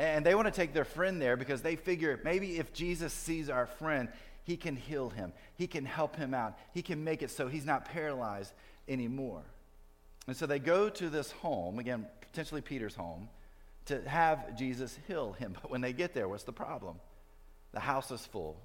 And 0.00 0.24
they 0.24 0.34
want 0.34 0.46
to 0.46 0.50
take 0.50 0.72
their 0.72 0.86
friend 0.86 1.20
there 1.20 1.36
because 1.36 1.60
they 1.60 1.76
figure 1.76 2.18
maybe 2.24 2.58
if 2.58 2.72
Jesus 2.72 3.12
sees 3.12 3.50
our 3.50 3.66
friend, 3.66 4.08
he 4.44 4.56
can 4.56 4.74
heal 4.74 5.10
him. 5.10 5.34
He 5.56 5.66
can 5.66 5.84
help 5.84 6.16
him 6.16 6.32
out. 6.32 6.56
He 6.72 6.80
can 6.80 7.04
make 7.04 7.20
it 7.20 7.30
so 7.30 7.48
he's 7.48 7.66
not 7.66 7.84
paralyzed 7.84 8.54
anymore. 8.88 9.42
And 10.26 10.34
so 10.34 10.46
they 10.46 10.58
go 10.58 10.88
to 10.88 11.10
this 11.10 11.30
home, 11.32 11.78
again, 11.78 12.06
potentially 12.22 12.62
Peter's 12.62 12.94
home, 12.94 13.28
to 13.86 14.00
have 14.08 14.56
Jesus 14.56 14.98
heal 15.06 15.32
him. 15.32 15.54
But 15.60 15.70
when 15.70 15.82
they 15.82 15.92
get 15.92 16.14
there, 16.14 16.30
what's 16.30 16.44
the 16.44 16.52
problem? 16.52 16.98
The 17.72 17.80
house 17.80 18.10
is 18.10 18.24
full. 18.24 18.56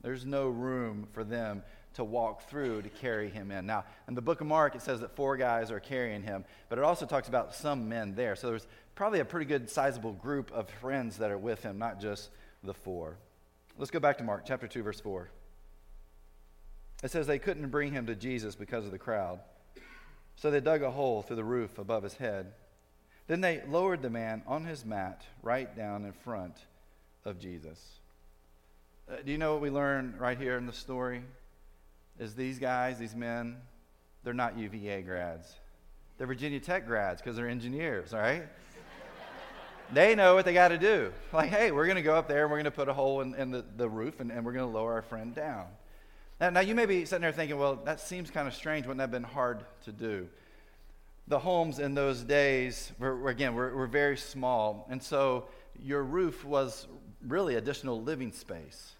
There's 0.00 0.24
no 0.24 0.46
room 0.46 1.08
for 1.10 1.24
them 1.24 1.64
to 1.98 2.04
walk 2.04 2.48
through 2.48 2.80
to 2.80 2.88
carry 2.88 3.28
him 3.28 3.50
in. 3.50 3.66
Now, 3.66 3.84
in 4.06 4.14
the 4.14 4.22
book 4.22 4.40
of 4.40 4.46
Mark, 4.46 4.76
it 4.76 4.82
says 4.82 5.00
that 5.00 5.16
four 5.16 5.36
guys 5.36 5.72
are 5.72 5.80
carrying 5.80 6.22
him, 6.22 6.44
but 6.68 6.78
it 6.78 6.84
also 6.84 7.06
talks 7.06 7.26
about 7.26 7.56
some 7.56 7.88
men 7.88 8.14
there. 8.14 8.36
So 8.36 8.46
there's 8.46 8.68
probably 8.94 9.18
a 9.18 9.24
pretty 9.24 9.46
good 9.46 9.68
sizable 9.68 10.12
group 10.12 10.52
of 10.52 10.70
friends 10.70 11.18
that 11.18 11.32
are 11.32 11.38
with 11.38 11.64
him, 11.64 11.76
not 11.76 12.00
just 12.00 12.30
the 12.62 12.72
four. 12.72 13.16
Let's 13.76 13.90
go 13.90 13.98
back 13.98 14.18
to 14.18 14.24
Mark 14.24 14.44
chapter 14.46 14.68
2, 14.68 14.80
verse 14.84 15.00
4. 15.00 15.28
It 17.02 17.10
says 17.10 17.26
they 17.26 17.40
couldn't 17.40 17.68
bring 17.68 17.92
him 17.92 18.06
to 18.06 18.14
Jesus 18.14 18.54
because 18.54 18.84
of 18.84 18.92
the 18.92 18.98
crowd. 18.98 19.40
So 20.36 20.52
they 20.52 20.60
dug 20.60 20.82
a 20.82 20.90
hole 20.92 21.22
through 21.22 21.36
the 21.36 21.44
roof 21.44 21.78
above 21.78 22.04
his 22.04 22.14
head. 22.14 22.52
Then 23.26 23.40
they 23.40 23.60
lowered 23.68 24.02
the 24.02 24.10
man 24.10 24.42
on 24.46 24.64
his 24.64 24.84
mat 24.84 25.24
right 25.42 25.76
down 25.76 26.04
in 26.04 26.12
front 26.12 26.54
of 27.24 27.40
Jesus. 27.40 27.98
Uh, 29.10 29.16
do 29.24 29.32
you 29.32 29.38
know 29.38 29.54
what 29.54 29.62
we 29.62 29.70
learn 29.70 30.14
right 30.16 30.38
here 30.38 30.56
in 30.56 30.66
the 30.66 30.72
story? 30.72 31.22
Is 32.18 32.34
these 32.34 32.58
guys, 32.58 32.98
these 32.98 33.14
men, 33.14 33.56
they're 34.24 34.34
not 34.34 34.58
UVA 34.58 35.02
grads. 35.02 35.54
They're 36.16 36.26
Virginia 36.26 36.60
Tech 36.60 36.86
grads 36.86 37.22
because 37.22 37.36
they're 37.36 37.48
engineers, 37.48 38.12
all 38.12 38.20
right? 38.20 38.48
they 39.92 40.14
know 40.14 40.34
what 40.34 40.44
they 40.44 40.52
got 40.52 40.68
to 40.68 40.78
do. 40.78 41.12
Like, 41.32 41.50
hey, 41.50 41.70
we're 41.70 41.86
going 41.86 41.96
to 41.96 42.02
go 42.02 42.14
up 42.14 42.28
there 42.28 42.42
and 42.42 42.50
we're 42.50 42.58
going 42.58 42.64
to 42.64 42.70
put 42.70 42.88
a 42.88 42.92
hole 42.92 43.20
in, 43.20 43.34
in 43.34 43.50
the, 43.50 43.64
the 43.76 43.88
roof 43.88 44.20
and, 44.20 44.30
and 44.30 44.44
we're 44.44 44.52
going 44.52 44.70
to 44.70 44.76
lower 44.76 44.94
our 44.94 45.02
friend 45.02 45.34
down. 45.34 45.66
Now, 46.40 46.50
now, 46.50 46.60
you 46.60 46.74
may 46.74 46.86
be 46.86 47.04
sitting 47.04 47.22
there 47.22 47.32
thinking, 47.32 47.58
well, 47.58 47.76
that 47.84 48.00
seems 48.00 48.30
kind 48.30 48.46
of 48.46 48.54
strange. 48.54 48.86
Wouldn't 48.86 48.98
that 48.98 49.04
have 49.04 49.10
been 49.10 49.24
hard 49.24 49.64
to 49.84 49.92
do? 49.92 50.28
The 51.26 51.38
homes 51.38 51.78
in 51.78 51.94
those 51.94 52.22
days, 52.22 52.92
were, 52.98 53.16
were 53.16 53.30
again, 53.30 53.54
were, 53.54 53.74
were 53.74 53.86
very 53.86 54.16
small. 54.16 54.86
And 54.88 55.02
so 55.02 55.46
your 55.82 56.02
roof 56.02 56.44
was 56.44 56.86
really 57.26 57.56
additional 57.56 58.00
living 58.00 58.32
space. 58.32 58.92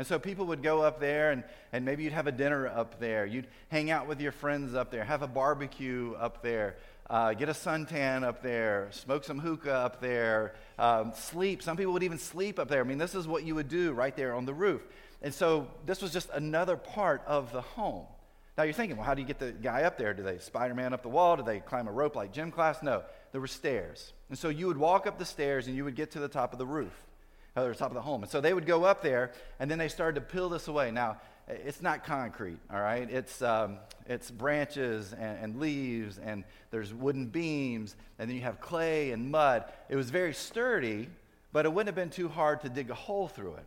And 0.00 0.06
so 0.06 0.18
people 0.18 0.46
would 0.46 0.62
go 0.62 0.80
up 0.80 0.98
there, 0.98 1.30
and, 1.30 1.44
and 1.74 1.84
maybe 1.84 2.04
you'd 2.04 2.14
have 2.14 2.26
a 2.26 2.32
dinner 2.32 2.66
up 2.66 2.98
there. 3.00 3.26
You'd 3.26 3.46
hang 3.68 3.90
out 3.90 4.08
with 4.08 4.18
your 4.18 4.32
friends 4.32 4.74
up 4.74 4.90
there, 4.90 5.04
have 5.04 5.20
a 5.20 5.26
barbecue 5.26 6.14
up 6.18 6.42
there, 6.42 6.78
uh, 7.10 7.34
get 7.34 7.50
a 7.50 7.52
suntan 7.52 8.22
up 8.22 8.42
there, 8.42 8.88
smoke 8.92 9.24
some 9.24 9.38
hookah 9.38 9.70
up 9.70 10.00
there, 10.00 10.54
um, 10.78 11.12
sleep. 11.14 11.62
Some 11.62 11.76
people 11.76 11.92
would 11.92 12.02
even 12.02 12.16
sleep 12.16 12.58
up 12.58 12.68
there. 12.68 12.80
I 12.80 12.84
mean, 12.84 12.96
this 12.96 13.14
is 13.14 13.28
what 13.28 13.44
you 13.44 13.54
would 13.56 13.68
do 13.68 13.92
right 13.92 14.16
there 14.16 14.34
on 14.34 14.46
the 14.46 14.54
roof. 14.54 14.80
And 15.20 15.34
so 15.34 15.68
this 15.84 16.00
was 16.00 16.14
just 16.14 16.30
another 16.30 16.78
part 16.78 17.22
of 17.26 17.52
the 17.52 17.60
home. 17.60 18.06
Now 18.56 18.64
you're 18.64 18.72
thinking, 18.72 18.96
well, 18.96 19.04
how 19.04 19.12
do 19.12 19.20
you 19.20 19.28
get 19.28 19.38
the 19.38 19.52
guy 19.52 19.82
up 19.82 19.98
there? 19.98 20.14
Do 20.14 20.22
they 20.22 20.38
Spider 20.38 20.74
Man 20.74 20.94
up 20.94 21.02
the 21.02 21.10
wall? 21.10 21.36
Do 21.36 21.42
they 21.42 21.60
climb 21.60 21.88
a 21.88 21.92
rope 21.92 22.16
like 22.16 22.32
gym 22.32 22.52
class? 22.52 22.82
No, 22.82 23.02
there 23.32 23.40
were 23.42 23.46
stairs. 23.46 24.14
And 24.30 24.38
so 24.38 24.48
you 24.48 24.66
would 24.68 24.78
walk 24.78 25.06
up 25.06 25.18
the 25.18 25.26
stairs 25.26 25.66
and 25.66 25.76
you 25.76 25.84
would 25.84 25.94
get 25.94 26.12
to 26.12 26.20
the 26.20 26.28
top 26.28 26.54
of 26.54 26.58
the 26.58 26.64
roof 26.64 26.94
or 27.56 27.68
the 27.68 27.74
top 27.74 27.90
of 27.90 27.94
the 27.94 28.02
home. 28.02 28.22
And 28.22 28.30
so 28.30 28.40
they 28.40 28.52
would 28.52 28.66
go 28.66 28.84
up 28.84 29.02
there, 29.02 29.32
and 29.58 29.70
then 29.70 29.78
they 29.78 29.88
started 29.88 30.14
to 30.20 30.20
peel 30.20 30.48
this 30.48 30.68
away. 30.68 30.90
Now, 30.90 31.18
it's 31.48 31.82
not 31.82 32.04
concrete, 32.04 32.58
all 32.72 32.80
right? 32.80 33.10
It's, 33.10 33.42
um, 33.42 33.78
it's 34.06 34.30
branches 34.30 35.12
and, 35.12 35.38
and, 35.42 35.60
leaves, 35.60 36.18
and 36.18 36.44
there's 36.70 36.94
wooden 36.94 37.26
beams, 37.26 37.96
and 38.18 38.28
then 38.28 38.36
you 38.36 38.42
have 38.42 38.60
clay 38.60 39.10
and 39.10 39.30
mud. 39.30 39.64
It 39.88 39.96
was 39.96 40.10
very 40.10 40.32
sturdy, 40.32 41.08
but 41.52 41.66
it 41.66 41.72
wouldn't 41.72 41.88
have 41.88 41.96
been 41.96 42.10
too 42.10 42.28
hard 42.28 42.60
to 42.62 42.68
dig 42.68 42.90
a 42.90 42.94
hole 42.94 43.28
through 43.28 43.54
it. 43.54 43.64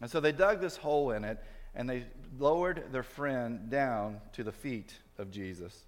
And 0.00 0.10
so 0.10 0.20
they 0.20 0.32
dug 0.32 0.60
this 0.60 0.76
hole 0.76 1.12
in 1.12 1.24
it, 1.24 1.42
and 1.74 1.88
they 1.88 2.04
lowered 2.38 2.92
their 2.92 3.02
friend 3.02 3.70
down 3.70 4.20
to 4.34 4.44
the 4.44 4.52
feet 4.52 4.94
of 5.18 5.30
Jesus. 5.30 5.84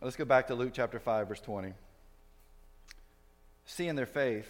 Let's 0.00 0.16
go 0.16 0.24
back 0.24 0.46
to 0.46 0.54
Luke 0.54 0.70
chapter 0.72 0.98
5, 0.98 1.28
verse 1.28 1.40
20. 1.40 1.74
Seeing 3.66 3.96
their 3.96 4.06
faith, 4.06 4.48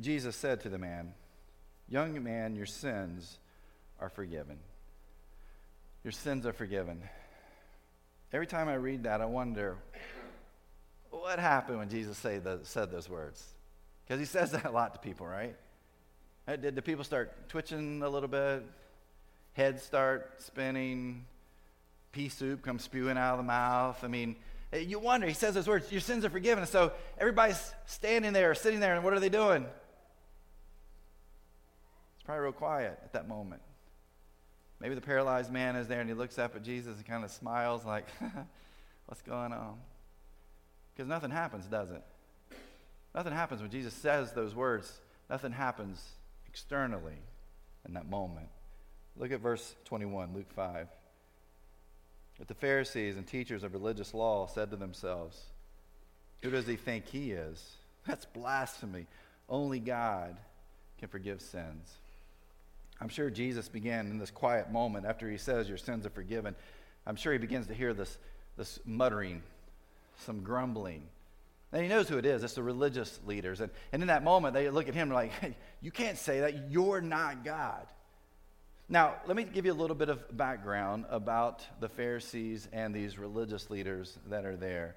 Jesus 0.00 0.36
said 0.36 0.60
to 0.60 0.68
the 0.68 0.78
man, 0.78 1.12
Young 1.88 2.22
man, 2.22 2.54
your 2.54 2.66
sins 2.66 3.38
are 3.98 4.08
forgiven. 4.08 4.58
Your 6.04 6.12
sins 6.12 6.46
are 6.46 6.52
forgiven. 6.52 7.02
Every 8.32 8.46
time 8.46 8.68
I 8.68 8.74
read 8.74 9.04
that, 9.04 9.20
I 9.20 9.24
wonder 9.24 9.78
what 11.10 11.38
happened 11.38 11.78
when 11.78 11.88
Jesus 11.88 12.18
say 12.18 12.38
the, 12.38 12.60
said 12.62 12.90
those 12.90 13.08
words? 13.08 13.42
Because 14.06 14.20
he 14.20 14.26
says 14.26 14.52
that 14.52 14.64
a 14.64 14.70
lot 14.70 14.94
to 14.94 15.00
people, 15.00 15.26
right? 15.26 15.56
Uh, 16.46 16.56
did 16.56 16.74
the 16.74 16.82
people 16.82 17.04
start 17.04 17.48
twitching 17.48 18.02
a 18.02 18.08
little 18.08 18.28
bit? 18.28 18.64
Heads 19.54 19.82
start 19.82 20.34
spinning? 20.38 21.24
Pea 22.12 22.28
soup 22.28 22.62
comes 22.62 22.84
spewing 22.84 23.18
out 23.18 23.32
of 23.32 23.38
the 23.38 23.44
mouth? 23.44 24.02
I 24.02 24.08
mean, 24.08 24.36
eh, 24.72 24.78
you 24.78 24.98
wonder. 24.98 25.26
He 25.26 25.34
says 25.34 25.54
those 25.54 25.68
words, 25.68 25.90
Your 25.90 26.00
sins 26.00 26.24
are 26.24 26.30
forgiven. 26.30 26.64
So 26.66 26.92
everybody's 27.18 27.72
standing 27.86 28.32
there, 28.32 28.54
sitting 28.54 28.80
there, 28.80 28.94
and 28.94 29.04
what 29.04 29.12
are 29.12 29.20
they 29.20 29.28
doing? 29.28 29.66
Probably 32.28 32.42
real 32.42 32.52
quiet 32.52 32.98
at 33.02 33.14
that 33.14 33.26
moment. 33.26 33.62
Maybe 34.80 34.94
the 34.94 35.00
paralyzed 35.00 35.50
man 35.50 35.76
is 35.76 35.88
there 35.88 36.00
and 36.00 36.10
he 36.10 36.14
looks 36.14 36.38
up 36.38 36.54
at 36.54 36.62
Jesus 36.62 36.98
and 36.98 37.06
kind 37.06 37.24
of 37.24 37.30
smiles, 37.30 37.86
like, 37.86 38.04
What's 39.06 39.22
going 39.22 39.54
on? 39.54 39.76
Because 40.94 41.08
nothing 41.08 41.30
happens, 41.30 41.64
does 41.64 41.90
it? 41.90 42.02
Nothing 43.14 43.32
happens 43.32 43.62
when 43.62 43.70
Jesus 43.70 43.94
says 43.94 44.32
those 44.32 44.54
words. 44.54 44.92
Nothing 45.30 45.52
happens 45.52 46.06
externally 46.46 47.16
in 47.86 47.94
that 47.94 48.10
moment. 48.10 48.48
Look 49.16 49.32
at 49.32 49.40
verse 49.40 49.74
21, 49.86 50.34
Luke 50.34 50.52
5. 50.54 50.86
But 52.38 52.48
the 52.48 52.54
Pharisees 52.54 53.16
and 53.16 53.26
teachers 53.26 53.64
of 53.64 53.72
religious 53.72 54.12
law 54.12 54.46
said 54.48 54.68
to 54.72 54.76
themselves, 54.76 55.40
Who 56.42 56.50
does 56.50 56.66
he 56.66 56.76
think 56.76 57.06
he 57.06 57.32
is? 57.32 57.76
That's 58.06 58.26
blasphemy. 58.26 59.06
Only 59.48 59.80
God 59.80 60.36
can 60.98 61.08
forgive 61.08 61.40
sins. 61.40 61.88
I'm 63.00 63.08
sure 63.08 63.30
Jesus 63.30 63.68
began 63.68 64.10
in 64.10 64.18
this 64.18 64.30
quiet 64.30 64.72
moment 64.72 65.06
after 65.06 65.30
he 65.30 65.38
says, 65.38 65.68
Your 65.68 65.78
sins 65.78 66.04
are 66.04 66.10
forgiven. 66.10 66.54
I'm 67.06 67.16
sure 67.16 67.32
he 67.32 67.38
begins 67.38 67.68
to 67.68 67.74
hear 67.74 67.94
this, 67.94 68.18
this 68.56 68.80
muttering, 68.84 69.42
some 70.18 70.42
grumbling. 70.42 71.02
And 71.72 71.82
he 71.82 71.88
knows 71.88 72.08
who 72.08 72.18
it 72.18 72.26
is. 72.26 72.42
It's 72.42 72.54
the 72.54 72.62
religious 72.62 73.20
leaders. 73.26 73.60
And, 73.60 73.70
and 73.92 74.02
in 74.02 74.08
that 74.08 74.24
moment, 74.24 74.54
they 74.54 74.68
look 74.70 74.88
at 74.88 74.94
him 74.94 75.10
like, 75.10 75.30
hey, 75.32 75.56
You 75.80 75.90
can't 75.90 76.18
say 76.18 76.40
that. 76.40 76.70
You're 76.70 77.00
not 77.00 77.44
God. 77.44 77.86
Now, 78.88 79.16
let 79.26 79.36
me 79.36 79.44
give 79.44 79.66
you 79.66 79.72
a 79.72 79.74
little 79.74 79.96
bit 79.96 80.08
of 80.08 80.36
background 80.36 81.04
about 81.10 81.64
the 81.78 81.90
Pharisees 81.90 82.68
and 82.72 82.94
these 82.94 83.18
religious 83.18 83.68
leaders 83.68 84.18
that 84.28 84.46
are 84.46 84.56
there. 84.56 84.96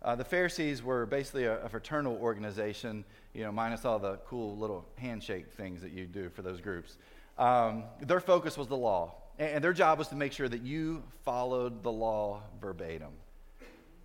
Uh, 0.00 0.14
the 0.14 0.24
Pharisees 0.24 0.82
were 0.82 1.06
basically 1.06 1.44
a, 1.44 1.64
a, 1.64 1.68
fraternal 1.68 2.16
organization, 2.16 3.04
you 3.34 3.42
know, 3.42 3.52
minus 3.52 3.84
all 3.84 3.98
the 3.98 4.16
cool 4.26 4.56
little 4.56 4.84
handshake 4.96 5.52
things 5.52 5.80
that 5.82 5.90
you 5.92 6.06
do 6.06 6.28
for 6.28 6.42
those 6.42 6.60
groups 6.60 6.96
um, 7.42 7.84
their 8.00 8.20
focus 8.20 8.56
was 8.56 8.68
the 8.68 8.76
law. 8.76 9.14
And 9.38 9.64
their 9.64 9.72
job 9.72 9.98
was 9.98 10.08
to 10.08 10.14
make 10.14 10.32
sure 10.32 10.48
that 10.48 10.62
you 10.62 11.02
followed 11.24 11.82
the 11.82 11.90
law 11.90 12.42
verbatim. 12.60 13.08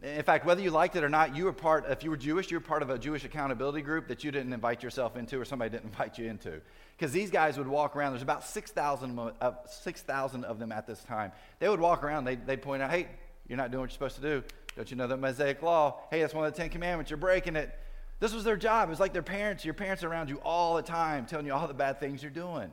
In 0.02 0.24
fact, 0.24 0.46
whether 0.46 0.62
you 0.62 0.72
liked 0.72 0.96
it 0.96 1.04
or 1.04 1.10
not, 1.10 1.36
you 1.36 1.46
were 1.46 1.54
part, 1.54 1.86
if 1.90 2.04
you 2.04 2.10
were 2.10 2.18
Jewish, 2.18 2.50
you 2.50 2.58
were 2.58 2.62
part 2.66 2.82
of 2.82 2.90
a 2.90 2.98
Jewish 2.98 3.24
accountability 3.26 3.82
group 3.82 4.08
that 4.08 4.24
you 4.24 4.32
didn't 4.32 4.54
invite 4.54 4.82
yourself 4.82 5.18
into 5.18 5.40
or 5.40 5.46
somebody 5.46 5.70
didn't 5.70 5.86
invite 5.92 6.18
you 6.18 6.26
into. 6.26 6.62
Because 6.96 7.12
these 7.12 7.30
guys 7.30 7.58
would 7.58 7.68
walk 7.68 7.96
around, 7.96 8.14
there's 8.14 8.24
about 8.24 8.44
6,000 8.44 9.20
uh, 9.20 9.52
6, 9.68 10.04
of 10.08 10.60
them 10.60 10.72
at 10.72 10.88
this 10.88 11.04
time. 11.04 11.32
They 11.60 11.70
would 11.70 11.80
walk 11.80 12.04
around, 12.04 12.26
they'd, 12.26 12.46
they'd 12.48 12.62
point 12.62 12.82
out, 12.82 12.90
hey, 12.90 13.08
you're 13.48 13.58
not 13.58 13.70
doing 13.70 13.82
what 13.82 13.90
you're 13.90 13.94
supposed 13.94 14.16
to 14.16 14.22
do. 14.22 14.44
Don't 14.76 14.90
you 14.90 14.98
know 14.98 15.08
the 15.08 15.18
Mosaic 15.18 15.62
Law? 15.62 16.00
Hey, 16.10 16.22
that's 16.22 16.34
one 16.34 16.46
of 16.46 16.54
the 16.54 16.58
Ten 16.58 16.70
Commandments, 16.70 17.12
you're 17.12 17.18
breaking 17.18 17.56
it. 17.56 17.78
This 18.20 18.34
was 18.34 18.44
their 18.44 18.58
job. 18.58 18.90
It 18.90 18.92
was 18.92 19.00
like 19.00 19.14
their 19.14 19.22
parents, 19.22 19.64
your 19.64 19.76
parents 19.76 20.04
are 20.04 20.10
around 20.10 20.30
you 20.30 20.38
all 20.38 20.76
the 20.76 20.82
time 20.82 21.28
telling 21.28 21.46
you 21.46 21.54
all 21.54 21.68
the 21.68 21.74
bad 21.76 22.00
things 22.00 22.24
you're 22.24 22.32
doing. 22.32 22.72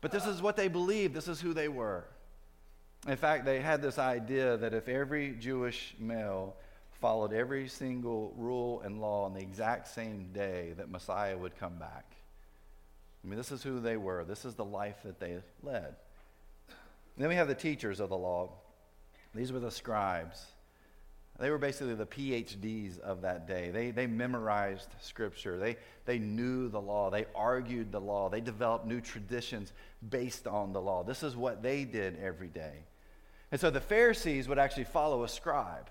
But 0.00 0.10
this 0.10 0.26
is 0.26 0.40
what 0.40 0.56
they 0.56 0.68
believed, 0.68 1.14
this 1.14 1.28
is 1.28 1.40
who 1.40 1.52
they 1.52 1.68
were. 1.68 2.04
In 3.08 3.16
fact, 3.16 3.44
they 3.44 3.60
had 3.60 3.82
this 3.82 3.98
idea 3.98 4.56
that 4.56 4.74
if 4.74 4.88
every 4.88 5.34
Jewish 5.38 5.94
male 5.98 6.56
followed 7.00 7.32
every 7.32 7.66
single 7.68 8.34
rule 8.36 8.82
and 8.82 9.00
law 9.00 9.24
on 9.24 9.32
the 9.34 9.40
exact 9.40 9.88
same 9.88 10.28
day, 10.32 10.74
that 10.76 10.90
Messiah 10.90 11.36
would 11.36 11.58
come 11.58 11.78
back. 11.78 12.04
I 13.24 13.28
mean, 13.28 13.36
this 13.36 13.52
is 13.52 13.62
who 13.62 13.80
they 13.80 13.96
were. 13.96 14.24
This 14.24 14.44
is 14.44 14.54
the 14.54 14.64
life 14.64 15.02
that 15.04 15.18
they 15.18 15.38
led. 15.62 15.94
And 16.66 17.24
then 17.24 17.28
we 17.28 17.34
have 17.34 17.48
the 17.48 17.54
teachers 17.54 18.00
of 18.00 18.08
the 18.08 18.16
law. 18.16 18.50
These 19.34 19.52
were 19.52 19.60
the 19.60 19.70
scribes. 19.70 20.44
They 21.40 21.48
were 21.48 21.58
basically 21.58 21.94
the 21.94 22.04
PhDs 22.04 23.00
of 23.00 23.22
that 23.22 23.48
day. 23.48 23.70
They, 23.70 23.92
they 23.92 24.06
memorized 24.06 24.88
scripture. 25.00 25.58
They, 25.58 25.78
they 26.04 26.18
knew 26.18 26.68
the 26.68 26.80
law. 26.80 27.08
They 27.08 27.24
argued 27.34 27.90
the 27.90 28.00
law. 28.00 28.28
They 28.28 28.42
developed 28.42 28.86
new 28.86 29.00
traditions 29.00 29.72
based 30.06 30.46
on 30.46 30.74
the 30.74 30.82
law. 30.82 31.02
This 31.02 31.22
is 31.22 31.34
what 31.34 31.62
they 31.62 31.84
did 31.84 32.18
every 32.22 32.48
day. 32.48 32.84
And 33.50 33.58
so 33.58 33.70
the 33.70 33.80
Pharisees 33.80 34.48
would 34.48 34.58
actually 34.58 34.84
follow 34.84 35.24
a 35.24 35.28
scribe. 35.28 35.88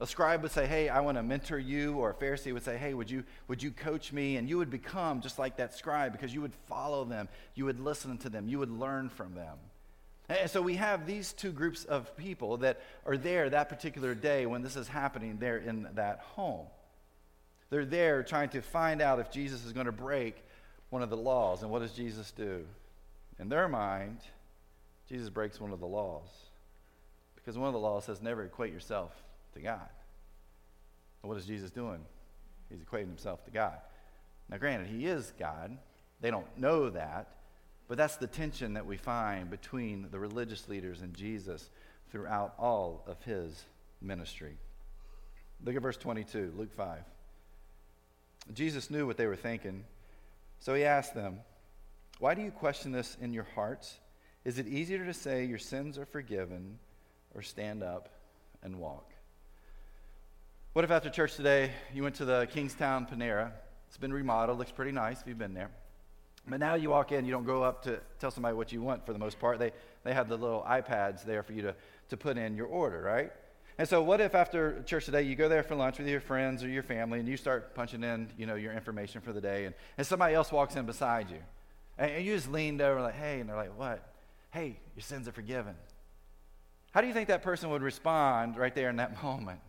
A 0.00 0.06
scribe 0.06 0.42
would 0.42 0.52
say, 0.52 0.66
Hey, 0.66 0.90
I 0.90 1.00
want 1.00 1.16
to 1.16 1.22
mentor 1.22 1.58
you. 1.58 1.94
Or 1.94 2.10
a 2.10 2.14
Pharisee 2.14 2.52
would 2.52 2.64
say, 2.64 2.76
Hey, 2.76 2.92
would 2.92 3.10
you, 3.10 3.24
would 3.48 3.62
you 3.62 3.70
coach 3.70 4.12
me? 4.12 4.36
And 4.36 4.50
you 4.50 4.58
would 4.58 4.70
become 4.70 5.22
just 5.22 5.38
like 5.38 5.56
that 5.56 5.74
scribe 5.74 6.12
because 6.12 6.34
you 6.34 6.42
would 6.42 6.54
follow 6.68 7.06
them. 7.06 7.26
You 7.54 7.64
would 7.64 7.80
listen 7.80 8.18
to 8.18 8.28
them. 8.28 8.48
You 8.48 8.58
would 8.58 8.70
learn 8.70 9.08
from 9.08 9.34
them. 9.34 9.56
And 10.30 10.48
so 10.48 10.62
we 10.62 10.76
have 10.76 11.06
these 11.06 11.32
two 11.32 11.50
groups 11.50 11.84
of 11.84 12.16
people 12.16 12.58
that 12.58 12.80
are 13.04 13.16
there 13.16 13.50
that 13.50 13.68
particular 13.68 14.14
day 14.14 14.46
when 14.46 14.62
this 14.62 14.76
is 14.76 14.86
happening 14.86 15.38
there 15.38 15.58
in 15.58 15.88
that 15.94 16.20
home. 16.20 16.66
They're 17.70 17.84
there 17.84 18.22
trying 18.22 18.50
to 18.50 18.60
find 18.60 19.02
out 19.02 19.18
if 19.18 19.30
Jesus 19.32 19.64
is 19.64 19.72
going 19.72 19.86
to 19.86 19.92
break 19.92 20.36
one 20.90 21.02
of 21.02 21.10
the 21.10 21.16
laws. 21.16 21.62
And 21.62 21.70
what 21.70 21.80
does 21.80 21.92
Jesus 21.92 22.30
do? 22.30 22.64
In 23.40 23.48
their 23.48 23.66
mind, 23.66 24.18
Jesus 25.08 25.30
breaks 25.30 25.60
one 25.60 25.72
of 25.72 25.80
the 25.80 25.86
laws. 25.86 26.28
Because 27.34 27.58
one 27.58 27.66
of 27.66 27.72
the 27.72 27.80
laws 27.80 28.04
says 28.04 28.22
never 28.22 28.44
equate 28.44 28.72
yourself 28.72 29.10
to 29.54 29.60
God. 29.60 29.88
And 31.22 31.28
what 31.28 31.38
is 31.38 31.46
Jesus 31.46 31.72
doing? 31.72 32.04
He's 32.68 32.80
equating 32.80 33.08
himself 33.08 33.44
to 33.46 33.50
God. 33.50 33.78
Now, 34.48 34.58
granted, 34.58 34.88
he 34.88 35.06
is 35.06 35.32
God. 35.38 35.76
They 36.20 36.30
don't 36.30 36.46
know 36.56 36.90
that. 36.90 37.28
But 37.90 37.98
that's 37.98 38.18
the 38.18 38.28
tension 38.28 38.74
that 38.74 38.86
we 38.86 38.96
find 38.96 39.50
between 39.50 40.06
the 40.12 40.20
religious 40.20 40.68
leaders 40.68 41.00
and 41.00 41.12
Jesus 41.12 41.68
throughout 42.12 42.54
all 42.56 43.02
of 43.08 43.20
his 43.24 43.64
ministry. 44.00 44.56
Look 45.64 45.74
at 45.74 45.82
verse 45.82 45.96
22, 45.96 46.52
Luke 46.56 46.72
5. 46.72 47.00
Jesus 48.52 48.90
knew 48.90 49.08
what 49.08 49.16
they 49.16 49.26
were 49.26 49.34
thinking, 49.34 49.82
so 50.60 50.72
he 50.72 50.84
asked 50.84 51.16
them, 51.16 51.40
Why 52.20 52.34
do 52.34 52.42
you 52.42 52.52
question 52.52 52.92
this 52.92 53.16
in 53.20 53.32
your 53.32 53.48
hearts? 53.56 53.98
Is 54.44 54.60
it 54.60 54.68
easier 54.68 55.04
to 55.04 55.12
say 55.12 55.44
your 55.44 55.58
sins 55.58 55.98
are 55.98 56.06
forgiven 56.06 56.78
or 57.34 57.42
stand 57.42 57.82
up 57.82 58.08
and 58.62 58.78
walk? 58.78 59.10
What 60.74 60.84
if 60.84 60.92
after 60.92 61.10
church 61.10 61.34
today 61.34 61.72
you 61.92 62.04
went 62.04 62.14
to 62.14 62.24
the 62.24 62.46
Kingstowne 62.54 63.10
Panera? 63.10 63.50
It's 63.88 63.98
been 63.98 64.12
remodeled, 64.12 64.58
looks 64.58 64.70
pretty 64.70 64.92
nice 64.92 65.20
if 65.20 65.26
you've 65.26 65.38
been 65.38 65.54
there. 65.54 65.72
But 66.48 66.60
now 66.60 66.74
you 66.74 66.90
walk 66.90 67.12
in, 67.12 67.24
you 67.24 67.32
don't 67.32 67.44
go 67.44 67.62
up 67.62 67.82
to 67.84 68.00
tell 68.18 68.30
somebody 68.30 68.56
what 68.56 68.72
you 68.72 68.82
want 68.82 69.06
for 69.06 69.12
the 69.12 69.18
most 69.18 69.38
part. 69.38 69.58
They, 69.58 69.72
they 70.04 70.14
have 70.14 70.28
the 70.28 70.36
little 70.36 70.64
iPads 70.68 71.24
there 71.24 71.42
for 71.42 71.52
you 71.52 71.62
to, 71.62 71.74
to 72.08 72.16
put 72.16 72.38
in 72.38 72.56
your 72.56 72.66
order, 72.66 73.00
right? 73.00 73.30
And 73.78 73.88
so 73.88 74.02
what 74.02 74.20
if 74.20 74.34
after 74.34 74.82
church 74.82 75.06
today 75.06 75.22
you 75.22 75.36
go 75.36 75.48
there 75.48 75.62
for 75.62 75.74
lunch 75.74 75.98
with 75.98 76.08
your 76.08 76.20
friends 76.20 76.62
or 76.62 76.68
your 76.68 76.82
family 76.82 77.18
and 77.18 77.28
you 77.28 77.36
start 77.36 77.74
punching 77.74 78.02
in, 78.02 78.28
you 78.36 78.46
know, 78.46 78.56
your 78.56 78.72
information 78.72 79.20
for 79.20 79.32
the 79.32 79.40
day 79.40 79.64
and, 79.64 79.74
and 79.96 80.06
somebody 80.06 80.34
else 80.34 80.52
walks 80.52 80.76
in 80.76 80.86
beside 80.86 81.30
you. 81.30 81.38
And, 81.96 82.10
and 82.10 82.24
you 82.24 82.34
just 82.34 82.50
leaned 82.50 82.82
over, 82.82 83.00
like, 83.00 83.14
hey, 83.14 83.40
and 83.40 83.48
they're 83.48 83.56
like, 83.56 83.78
what? 83.78 84.06
Hey, 84.50 84.78
your 84.96 85.02
sins 85.02 85.28
are 85.28 85.32
forgiven. 85.32 85.74
How 86.90 87.00
do 87.00 87.06
you 87.06 87.14
think 87.14 87.28
that 87.28 87.42
person 87.42 87.70
would 87.70 87.82
respond 87.82 88.56
right 88.56 88.74
there 88.74 88.90
in 88.90 88.96
that 88.96 89.22
moment? 89.22 89.60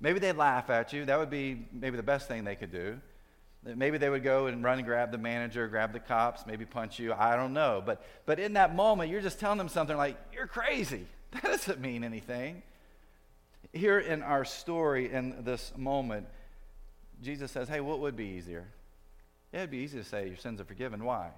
Maybe 0.00 0.18
they'd 0.18 0.36
laugh 0.36 0.68
at 0.68 0.92
you. 0.92 1.04
That 1.04 1.18
would 1.18 1.30
be 1.30 1.66
maybe 1.72 1.96
the 1.96 2.02
best 2.02 2.28
thing 2.28 2.44
they 2.44 2.56
could 2.56 2.72
do. 2.72 3.00
Maybe 3.64 3.96
they 3.96 4.10
would 4.10 4.24
go 4.24 4.46
and 4.46 4.64
run 4.64 4.78
and 4.78 4.86
grab 4.86 5.12
the 5.12 5.18
manager, 5.18 5.68
grab 5.68 5.92
the 5.92 6.00
cops, 6.00 6.46
maybe 6.46 6.64
punch 6.64 6.98
you. 6.98 7.12
I 7.12 7.36
don't 7.36 7.52
know. 7.52 7.82
But, 7.84 8.04
but 8.26 8.40
in 8.40 8.54
that 8.54 8.74
moment, 8.74 9.10
you're 9.10 9.20
just 9.20 9.38
telling 9.38 9.58
them 9.58 9.68
something 9.68 9.96
like, 9.96 10.16
you're 10.32 10.46
crazy. 10.46 11.06
That 11.32 11.44
doesn't 11.44 11.80
mean 11.80 12.04
anything. 12.04 12.62
Here 13.72 13.98
in 13.98 14.22
our 14.22 14.44
story, 14.44 15.10
in 15.10 15.44
this 15.44 15.72
moment, 15.78 16.26
Jesus 17.22 17.50
says, 17.50 17.68
hey, 17.68 17.80
what 17.80 18.00
would 18.00 18.16
be 18.16 18.26
easier? 18.26 18.66
Yeah, 19.50 19.60
it'd 19.60 19.70
be 19.70 19.78
easy 19.78 19.96
to 19.96 20.04
say 20.04 20.28
your 20.28 20.36
sins 20.36 20.60
are 20.60 20.64
forgiven. 20.64 21.04
Why? 21.04 21.30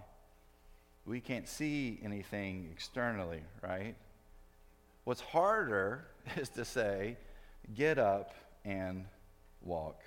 We 1.06 1.20
can't 1.20 1.46
see 1.46 2.00
anything 2.02 2.70
externally, 2.72 3.42
right? 3.62 3.94
What's 5.04 5.20
harder 5.20 6.06
is 6.36 6.48
to 6.50 6.64
say, 6.64 7.18
get 7.72 7.98
up 7.98 8.34
and 8.64 9.04
walk. 9.62 10.00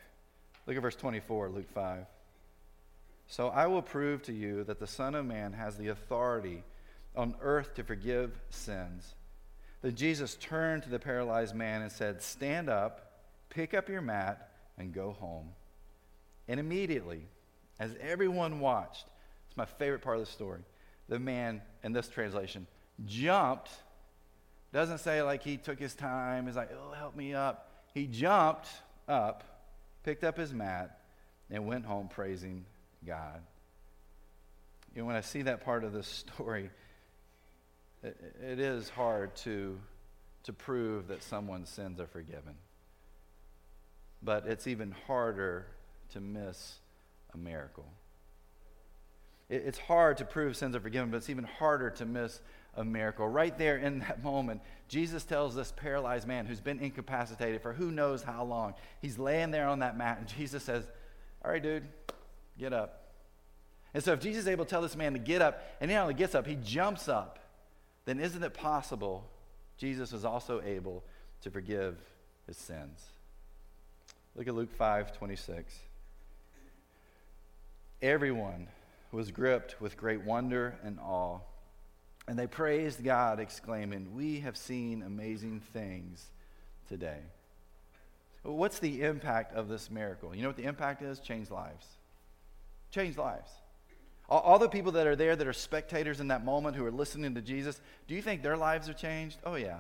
Look 0.68 0.76
at 0.76 0.82
verse 0.82 0.96
24, 0.96 1.50
Luke 1.50 1.74
5. 1.74 2.06
So 3.28 3.48
I 3.48 3.68
will 3.68 3.82
prove 3.82 4.22
to 4.24 4.34
you 4.34 4.64
that 4.66 4.80
the 4.80 4.88
Son 4.88 5.16
of 5.16 5.26
Man 5.26 5.54
has 5.54 5.78
the 5.78 5.88
authority 5.88 6.64
on 7.16 7.36
earth 7.42 7.74
to 7.76 7.84
forgive 7.84 8.40
sins. 8.50 9.16
Then 9.82 9.96
Jesus 9.96 10.36
turned 10.36 10.84
to 10.84 10.90
the 10.90 11.00
paralyzed 11.00 11.56
man 11.56 11.82
and 11.82 11.92
said, 11.92 12.22
Stand 12.22 12.70
up, 12.70 13.22
pick 13.50 13.74
up 13.74 13.90
your 13.90 14.02
mat, 14.02 14.52
and 14.78 14.94
go 14.94 15.12
home. 15.12 15.50
And 16.48 16.60
immediately, 16.60 17.28
as 17.80 17.96
everyone 18.00 18.60
watched, 18.60 19.06
it's 19.48 19.58
my 19.58 19.66
favorite 19.66 20.02
part 20.02 20.18
of 20.18 20.26
the 20.26 20.32
story, 20.32 20.62
the 21.10 21.20
man, 21.20 21.62
in 21.84 21.94
this 21.94 22.08
translation, 22.08 22.68
jumped. 23.06 23.70
Doesn't 24.74 25.00
say 25.00 25.22
like 25.22 25.44
he 25.44 25.58
took 25.58 25.80
his 25.80 25.96
time, 25.96 26.46
he's 26.46 26.56
like, 26.56 26.72
oh, 26.74 26.94
help 26.94 27.16
me 27.16 27.34
up. 27.34 27.72
He 27.94 28.06
jumped 28.08 28.68
up, 29.08 29.44
picked 30.08 30.24
up 30.24 30.38
his 30.38 30.54
mat, 30.54 31.02
and 31.50 31.68
went 31.68 31.86
home 31.86 32.08
praising 32.08 32.64
God. 33.06 33.42
You 34.96 35.02
know, 35.02 35.06
when 35.06 35.18
I 35.18 35.22
see 35.22 35.42
that 35.42 35.66
part 35.66 35.84
of 35.84 35.92
this 35.92 36.08
story, 36.38 36.70
it, 38.02 38.16
it 38.42 38.58
is 38.58 38.88
hard 38.88 39.36
to, 39.38 39.78
to 40.44 40.54
prove 40.54 41.10
that 41.10 41.24
someone's 41.24 41.68
sins 41.68 42.00
are 42.00 42.08
forgiven. 42.08 42.56
But 44.24 44.46
it's 44.48 44.66
even 44.66 44.96
harder 45.08 45.68
to 46.14 46.22
miss 46.22 46.76
a 47.34 47.38
miracle. 47.38 47.92
It, 49.50 49.64
it's 49.66 49.80
hard 49.80 50.18
to 50.18 50.26
prove 50.26 50.58
sins 50.58 50.76
are 50.76 50.80
forgiven, 50.80 51.10
but 51.10 51.18
it's 51.18 51.30
even 51.30 51.44
harder 51.44 51.90
to 51.92 52.06
miss 52.06 52.42
a 52.76 52.84
miracle. 52.84 53.28
Right 53.28 53.58
there 53.58 53.78
in 53.78 54.00
that 54.00 54.24
moment, 54.24 54.62
Jesus 54.88 55.24
tells 55.24 55.56
this 55.56 55.74
paralyzed 55.76 56.28
man 56.28 56.46
who's 56.46 56.62
been 56.62 56.80
incapacitated 56.80 57.62
for 57.62 57.74
who 57.74 57.92
knows 57.92 58.24
how 58.24 58.44
long, 58.44 58.74
he's 59.02 59.18
laying 59.18 59.52
there 59.52 59.68
on 59.68 59.80
that 59.80 59.98
mat, 59.98 60.18
and 60.20 60.28
Jesus 60.28 60.64
says, 60.64 60.86
All 61.44 61.52
right, 61.52 61.62
dude, 61.62 61.88
get 62.58 62.74
up. 62.74 63.04
And 63.94 64.04
so, 64.04 64.14
if 64.14 64.20
Jesus 64.20 64.44
is 64.44 64.48
able 64.48 64.66
to 64.66 64.70
tell 64.70 64.82
this 64.82 64.96
man 64.96 65.14
to 65.14 65.20
get 65.20 65.42
up, 65.42 65.64
and 65.82 65.90
he 65.90 65.96
not 65.96 66.04
only 66.04 66.14
gets 66.14 66.36
up, 66.36 66.46
he 66.46 66.56
jumps 66.56 67.08
up, 67.08 67.40
then 68.06 68.20
isn't 68.20 68.44
it 68.44 68.54
possible 68.54 69.30
Jesus 69.78 70.12
was 70.12 70.24
also 70.24 70.62
able 70.62 71.04
to 71.42 71.52
forgive 71.52 71.98
his 72.46 72.58
sins? 72.58 73.04
Look 74.36 74.48
at 74.48 74.54
Luke 74.54 74.72
5 74.72 75.18
26. 75.18 75.74
Everyone 78.02 78.68
was 79.12 79.32
gripped 79.32 79.80
with 79.82 79.98
great 79.98 80.24
wonder 80.24 80.78
and 80.84 81.00
awe. 81.00 81.40
And 82.28 82.38
they 82.38 82.48
praised 82.48 83.04
God, 83.04 83.40
exclaiming, 83.40 84.14
We 84.14 84.42
have 84.42 84.58
seen 84.58 85.02
amazing 85.02 85.62
things 85.74 86.26
today. 86.90 87.20
What's 88.44 88.80
the 88.80 89.02
impact 89.04 89.54
of 89.54 89.68
this 89.68 89.90
miracle? 89.90 90.36
You 90.36 90.42
know 90.42 90.50
what 90.50 90.58
the 90.58 90.64
impact 90.64 91.02
is? 91.02 91.20
Change 91.20 91.50
lives. 91.50 91.86
Change 92.92 93.18
lives. 93.18 93.50
All, 94.30 94.40
all, 94.42 94.60
the 94.60 94.70
people 94.70 94.94
that 94.94 95.08
are 95.08 95.16
there 95.16 95.36
that 95.36 95.48
are 95.48 95.54
spectators 95.54 96.20
in 96.20 96.30
that 96.30 96.44
moment 96.44 96.76
who 96.76 96.86
are 96.86 96.92
listening 96.92 97.36
to 97.36 97.42
Jesus, 97.42 97.80
do 98.08 98.16
you 98.16 98.22
think 98.22 98.44
their 98.44 98.58
lives 98.58 98.90
are 98.90 98.94
changed? 98.94 99.38
Oh, 99.46 99.56
yeah. 99.56 99.80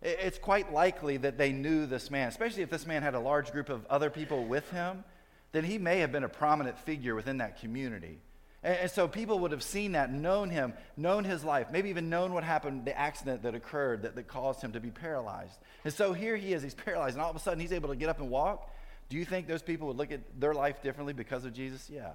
It's 0.00 0.38
quite 0.38 0.72
likely 0.72 1.16
that 1.18 1.38
they 1.38 1.52
knew 1.52 1.86
this 1.86 2.10
man, 2.10 2.26
especially 2.26 2.64
if 2.64 2.70
this 2.70 2.86
man 2.86 3.02
had 3.02 3.14
a 3.14 3.20
large 3.20 3.52
group 3.52 3.68
of 3.68 3.86
other 3.86 4.10
people 4.10 4.44
with 4.44 4.68
him, 4.72 5.04
then 5.52 5.62
he 5.62 5.78
may 5.78 6.00
have 6.00 6.10
been 6.10 6.24
a 6.24 6.28
prominent 6.28 6.78
figure 6.78 7.14
within 7.14 7.38
that 7.38 7.60
community. 7.60 8.18
And, 8.62 8.76
and 8.76 8.90
so 8.90 9.08
people 9.08 9.38
would 9.40 9.52
have 9.52 9.62
seen 9.62 9.92
that, 9.92 10.12
known 10.12 10.50
him, 10.50 10.74
known 10.96 11.24
his 11.24 11.44
life, 11.44 11.68
maybe 11.70 11.90
even 11.90 12.08
known 12.08 12.32
what 12.32 12.44
happened, 12.44 12.84
the 12.84 12.98
accident 12.98 13.42
that 13.42 13.54
occurred 13.54 14.02
that, 14.02 14.16
that 14.16 14.28
caused 14.28 14.62
him 14.62 14.72
to 14.72 14.80
be 14.80 14.90
paralyzed. 14.90 15.58
And 15.84 15.92
so 15.92 16.12
here 16.12 16.36
he 16.36 16.52
is, 16.52 16.62
he's 16.62 16.74
paralyzed, 16.74 17.14
and 17.14 17.22
all 17.22 17.30
of 17.30 17.36
a 17.36 17.40
sudden 17.40 17.60
he's 17.60 17.72
able 17.72 17.88
to 17.88 17.96
get 17.96 18.08
up 18.08 18.20
and 18.20 18.30
walk. 18.30 18.70
Do 19.08 19.16
you 19.16 19.24
think 19.24 19.46
those 19.46 19.62
people 19.62 19.88
would 19.88 19.96
look 19.96 20.12
at 20.12 20.20
their 20.40 20.54
life 20.54 20.82
differently 20.82 21.12
because 21.12 21.44
of 21.44 21.52
Jesus? 21.52 21.90
Yeah. 21.92 22.12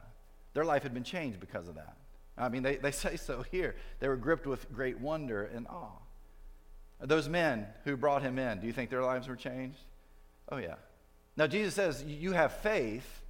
Their 0.54 0.66
life 0.66 0.84
had 0.84 0.94
been 0.94 1.04
changed 1.04 1.40
because 1.40 1.68
of 1.68 1.76
that. 1.76 1.96
I 2.38 2.50
mean, 2.50 2.64
they, 2.64 2.78
they 2.78 2.92
say 2.92 3.18
so 3.18 3.44
here. 3.52 3.76
They 4.00 4.08
were 4.08 4.16
gripped 4.16 4.48
with 4.48 4.72
great 4.74 5.00
wonder 5.00 5.44
and 5.44 5.68
awe. 5.68 6.00
Those 7.00 7.30
men 7.30 7.68
who 7.84 7.96
brought 7.96 8.24
him 8.24 8.40
in, 8.40 8.60
do 8.60 8.66
you 8.66 8.74
think 8.74 8.90
their 8.90 9.04
lives 9.04 9.28
were 9.28 9.36
changed? 9.36 9.78
Oh, 10.52 10.58
yeah. 10.58 10.76
Now, 11.36 11.46
Jesus 11.46 11.76
says, 11.76 12.04
You 12.04 12.32
have 12.32 12.54
faith, 12.58 13.22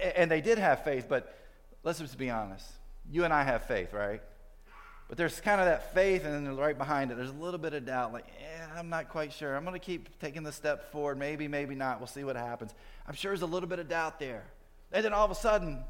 and 0.00 0.30
they 0.30 0.40
did 0.40 0.58
have 0.58 0.84
faith, 0.84 1.06
but 1.08 1.36
let's 1.82 1.98
just 1.98 2.18
be 2.18 2.30
honest. 2.30 2.66
You 3.10 3.24
and 3.24 3.32
I 3.32 3.42
have 3.42 3.64
faith, 3.64 3.92
right? 3.92 4.22
But 5.08 5.18
there's 5.18 5.40
kind 5.40 5.60
of 5.60 5.66
that 5.66 5.92
faith, 5.92 6.24
and 6.24 6.46
then 6.46 6.56
right 6.56 6.76
behind 6.76 7.10
it, 7.10 7.16
there's 7.16 7.30
a 7.30 7.34
little 7.34 7.58
bit 7.58 7.74
of 7.74 7.84
doubt. 7.84 8.12
Like, 8.12 8.24
I'm 8.76 8.88
not 8.88 9.10
quite 9.10 9.32
sure. 9.32 9.54
I'm 9.54 9.64
going 9.64 9.78
to 9.78 9.84
keep 9.84 10.18
taking 10.20 10.42
the 10.42 10.52
step 10.52 10.90
forward. 10.90 11.18
Maybe, 11.18 11.48
maybe 11.48 11.74
not. 11.74 11.98
We'll 11.98 12.06
see 12.06 12.24
what 12.24 12.36
happens. 12.36 12.72
I'm 13.06 13.14
sure 13.14 13.30
there's 13.30 13.42
a 13.42 13.46
little 13.46 13.68
bit 13.68 13.78
of 13.78 13.88
doubt 13.88 14.18
there. 14.18 14.44
And 14.90 15.04
then 15.04 15.12
all 15.12 15.24
of 15.24 15.30
a 15.30 15.34
sudden, 15.34 15.84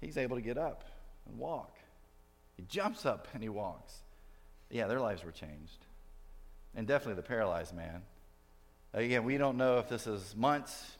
he's 0.00 0.18
able 0.18 0.36
to 0.36 0.42
get 0.42 0.58
up 0.58 0.84
and 1.26 1.38
walk. 1.38 1.78
He 2.56 2.64
jumps 2.64 3.06
up 3.06 3.28
and 3.32 3.42
he 3.42 3.48
walks. 3.48 3.94
Yeah, 4.70 4.86
their 4.86 5.00
lives 5.00 5.24
were 5.24 5.32
changed. 5.32 5.86
And 6.74 6.86
definitely 6.86 7.14
the 7.14 7.28
paralyzed 7.28 7.74
man. 7.74 8.02
Again, 8.94 9.24
we 9.24 9.38
don't 9.38 9.56
know 9.56 9.78
if 9.78 9.88
this 9.88 10.06
is 10.06 10.36
months, 10.36 10.98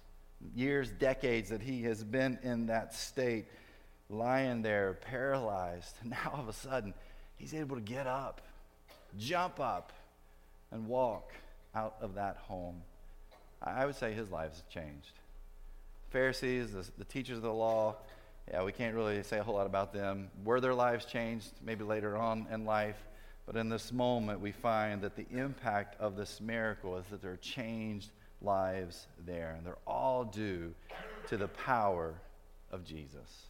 years, 0.55 0.91
decades 0.91 1.51
that 1.51 1.61
he 1.61 1.83
has 1.83 2.03
been 2.03 2.39
in 2.43 2.67
that 2.67 2.95
state, 2.95 3.47
lying 4.13 4.63
there, 4.63 4.99
paralyzed. 5.01 5.97
Now, 6.05 6.33
all 6.35 6.41
of 6.41 6.49
a 6.49 6.53
sudden, 6.53 6.95
he's 7.37 7.55
able 7.55 7.77
to 7.77 7.83
get 7.83 8.07
up, 8.07 8.41
jump 9.19 9.59
up, 9.59 9.93
and 10.71 10.87
walk 10.87 11.33
out 11.75 11.97
of 12.01 12.15
that 12.15 12.37
home. 12.37 12.83
I 13.63 13.87
would 13.87 13.97
say 13.97 14.13
his 14.13 14.31
life 14.31 14.51
has 14.51 14.63
changed. 14.69 15.13
Pharisees, 16.11 16.73
the, 16.73 16.87
the 16.99 17.05
teachers 17.05 17.39
of 17.39 17.43
the 17.43 17.53
law, 17.53 17.97
yeah, 18.51 18.65
we 18.65 18.73
can't 18.73 18.95
really 18.95 19.23
say 19.23 19.39
a 19.39 19.43
whole 19.43 19.55
lot 19.55 19.67
about 19.67 19.93
them. 19.93 20.29
Were 20.45 20.61
their 20.61 20.75
lives 20.75 21.05
changed? 21.05 21.51
Maybe 21.65 21.85
later 21.85 22.17
on 22.17 22.47
in 22.51 22.65
life. 22.65 22.97
But 23.47 23.57
in 23.57 23.69
this 23.69 23.93
moment, 23.93 24.41
we 24.41 24.53
find 24.53 25.03
that 25.03 25.17
the 25.17 25.27
impact 25.31 26.01
of 26.01 26.17
this 26.17 26.41
miracle 26.41 26.97
is 26.97 27.07
that 27.11 27.23
there 27.23 27.33
are 27.33 27.37
changed 27.39 28.11
lives 28.41 29.07
there. 29.25 29.55
And 29.57 29.67
they're 29.67 29.79
all 29.87 30.25
due 30.25 30.75
to 31.29 31.37
the 31.37 31.49
power 31.49 32.15
of 32.71 32.85
Jesus. 32.85 33.47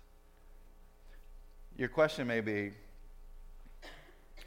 Your 1.76 1.88
question 1.88 2.26
may 2.26 2.40
be 2.40 2.72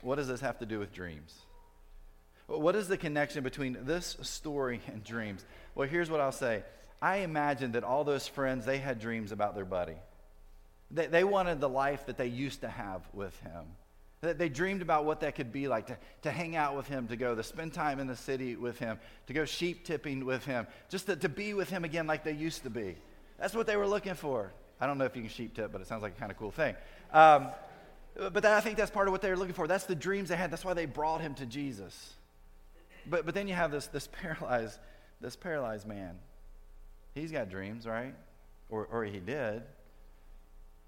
what 0.02 0.16
does 0.16 0.28
this 0.28 0.42
have 0.42 0.60
to 0.60 0.66
do 0.66 0.80
with 0.80 0.94
dreams? 0.94 1.36
What 2.48 2.76
is 2.76 2.88
the 2.88 2.98
connection 2.98 3.44
between 3.44 3.78
this 3.86 4.18
story 4.22 4.80
and 4.88 5.04
dreams? 5.04 5.44
Well, 5.74 5.88
here's 5.88 6.12
what 6.12 6.22
I'll 6.22 6.32
say. 6.32 6.64
I 7.02 7.18
imagine 7.18 7.72
that 7.72 7.84
all 7.84 8.04
those 8.04 8.28
friends, 8.28 8.66
they 8.66 8.78
had 8.78 9.00
dreams 9.00 9.32
about 9.32 9.56
their 9.56 9.66
buddy. 9.66 9.96
They, 10.92 11.08
they 11.08 11.24
wanted 11.24 11.60
the 11.60 11.70
life 11.70 12.06
that 12.06 12.18
they 12.18 12.28
used 12.28 12.62
to 12.62 12.70
have 12.70 13.02
with 13.14 13.38
him. 13.40 13.66
They 14.22 14.50
dreamed 14.50 14.82
about 14.82 15.06
what 15.06 15.20
that 15.20 15.36
could 15.36 15.52
be 15.52 15.68
like 15.68 15.88
to, 15.88 15.98
to 16.24 16.32
hang 16.32 16.56
out 16.56 16.76
with 16.76 16.88
him, 16.88 17.08
to 17.10 17.16
go, 17.16 17.36
to 17.36 17.44
spend 17.44 17.74
time 17.74 18.00
in 18.00 18.08
the 18.08 18.16
city 18.16 18.56
with 18.56 18.80
him, 18.80 18.98
to 19.28 19.34
go 19.34 19.46
sheep 19.46 19.86
tipping 19.86 20.26
with 20.26 20.46
him, 20.46 20.68
just 20.90 21.08
to, 21.08 21.16
to 21.16 21.30
be 21.30 21.54
with 21.54 21.70
him 21.70 21.84
again 21.84 22.08
like 22.08 22.24
they 22.24 22.32
used 22.32 22.64
to 22.64 22.70
be. 22.70 22.96
That's 23.40 23.54
what 23.54 23.68
they 23.68 23.76
were 23.76 23.88
looking 23.88 24.16
for. 24.16 24.52
I 24.80 24.88
don't 24.88 24.98
know 24.98 25.06
if 25.06 25.16
you 25.16 25.22
can 25.22 25.32
sheep 25.32 25.56
tip, 25.56 25.72
but 25.72 25.82
it 25.82 25.88
sounds 25.88 26.04
like 26.04 26.18
a 26.18 26.20
kind 26.20 26.32
of 26.32 26.38
cool 26.38 26.52
thing. 26.52 26.76
Um, 27.14 27.48
but 28.16 28.44
that, 28.44 28.54
I 28.54 28.62
think 28.62 28.78
that's 28.78 28.92
part 28.92 29.08
of 29.08 29.12
what 29.12 29.22
they 29.22 29.30
were 29.30 29.38
looking 29.38 29.54
for. 29.54 29.68
That's 29.68 29.86
the 29.86 29.96
dreams 29.96 30.30
they 30.30 30.36
had. 30.36 30.52
That's 30.52 30.66
why 30.66 30.74
they 30.74 30.86
brought 30.86 31.22
him 31.22 31.34
to 31.36 31.46
Jesus. 31.46 32.14
But, 33.08 33.26
but 33.26 33.36
then 33.36 33.48
you 33.48 33.54
have 33.54 33.72
this, 33.72 33.88
this, 33.88 34.08
paralyzed, 34.22 34.80
this 35.22 35.36
paralyzed 35.36 35.88
man. 35.88 36.18
He's 37.14 37.32
got 37.32 37.50
dreams, 37.50 37.86
right? 37.86 38.14
Or, 38.70 38.88
or 38.92 39.06
he 39.06 39.20
did. 39.20 39.64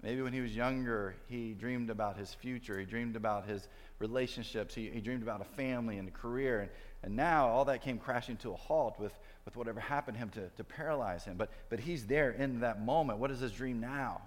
Maybe 0.02 0.22
when 0.22 0.32
he 0.32 0.40
was 0.40 0.54
younger, 0.54 1.16
he 1.26 1.54
dreamed 1.54 1.90
about 1.90 2.16
his 2.16 2.32
future. 2.32 2.78
He 2.78 2.86
dreamed 2.86 3.16
about 3.16 3.46
his 3.46 3.66
relationships. 3.98 4.74
He, 4.74 4.88
he 4.90 5.00
dreamed 5.00 5.22
about 5.22 5.40
a 5.40 5.56
family 5.56 5.98
and 5.98 6.06
a 6.08 6.12
career. 6.12 6.60
And, 6.60 6.70
and 7.02 7.16
now 7.16 7.48
all 7.48 7.64
that 7.64 7.82
came 7.82 7.98
crashing 7.98 8.36
to 8.38 8.52
a 8.52 8.56
halt 8.56 8.98
with, 9.00 9.12
with 9.44 9.56
whatever 9.56 9.80
happened 9.80 10.16
to 10.16 10.18
him 10.20 10.28
to, 10.30 10.48
to 10.56 10.64
paralyze 10.64 11.24
him. 11.24 11.36
But, 11.36 11.50
but 11.68 11.80
he's 11.80 12.06
there 12.06 12.30
in 12.30 12.60
that 12.60 12.80
moment. 12.80 13.18
What 13.18 13.32
is 13.32 13.40
his 13.40 13.52
dream 13.52 13.80
now? 13.80 14.22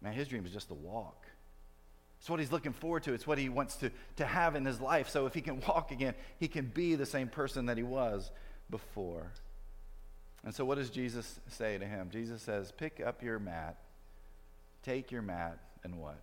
Man, 0.00 0.12
his 0.12 0.28
dream 0.28 0.46
is 0.46 0.52
just 0.52 0.68
to 0.68 0.74
walk. 0.74 1.26
It's 2.20 2.30
what 2.30 2.38
he's 2.38 2.52
looking 2.52 2.72
forward 2.72 3.02
to. 3.04 3.14
It's 3.14 3.26
what 3.26 3.38
he 3.38 3.48
wants 3.48 3.74
to, 3.78 3.90
to 4.16 4.24
have 4.24 4.54
in 4.54 4.64
his 4.64 4.80
life. 4.80 5.08
So 5.08 5.26
if 5.26 5.34
he 5.34 5.40
can 5.40 5.60
walk 5.68 5.90
again, 5.90 6.14
he 6.38 6.46
can 6.46 6.66
be 6.66 6.94
the 6.94 7.06
same 7.06 7.28
person 7.28 7.66
that 7.66 7.76
he 7.76 7.82
was 7.82 8.30
before. 8.70 9.32
And 10.44 10.54
so 10.54 10.64
what 10.64 10.76
does 10.76 10.90
Jesus 10.90 11.40
say 11.48 11.78
to 11.78 11.84
him? 11.84 12.10
Jesus 12.12 12.40
says, 12.42 12.70
Pick 12.70 13.00
up 13.04 13.22
your 13.22 13.40
mat, 13.40 13.76
take 14.82 15.10
your 15.10 15.22
mat, 15.22 15.58
and 15.84 15.98
what? 15.98 16.20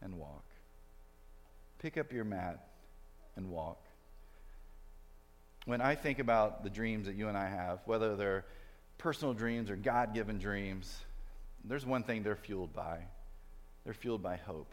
And 0.00 0.14
walk. 0.14 0.44
Pick 1.78 1.96
up 1.96 2.12
your 2.12 2.24
mat 2.24 2.68
and 3.36 3.50
walk. 3.50 3.78
When 5.64 5.80
I 5.80 5.94
think 5.94 6.18
about 6.18 6.64
the 6.64 6.70
dreams 6.70 7.06
that 7.06 7.14
you 7.14 7.28
and 7.28 7.36
I 7.36 7.48
have, 7.48 7.80
whether 7.86 8.16
they're 8.16 8.44
personal 8.98 9.34
dreams 9.34 9.70
or 9.70 9.76
God 9.76 10.14
given 10.14 10.38
dreams, 10.38 10.96
there's 11.64 11.86
one 11.86 12.02
thing 12.02 12.22
they're 12.22 12.36
fueled 12.36 12.72
by. 12.72 12.98
They're 13.84 13.94
fueled 13.94 14.22
by 14.22 14.36
hope. 14.36 14.72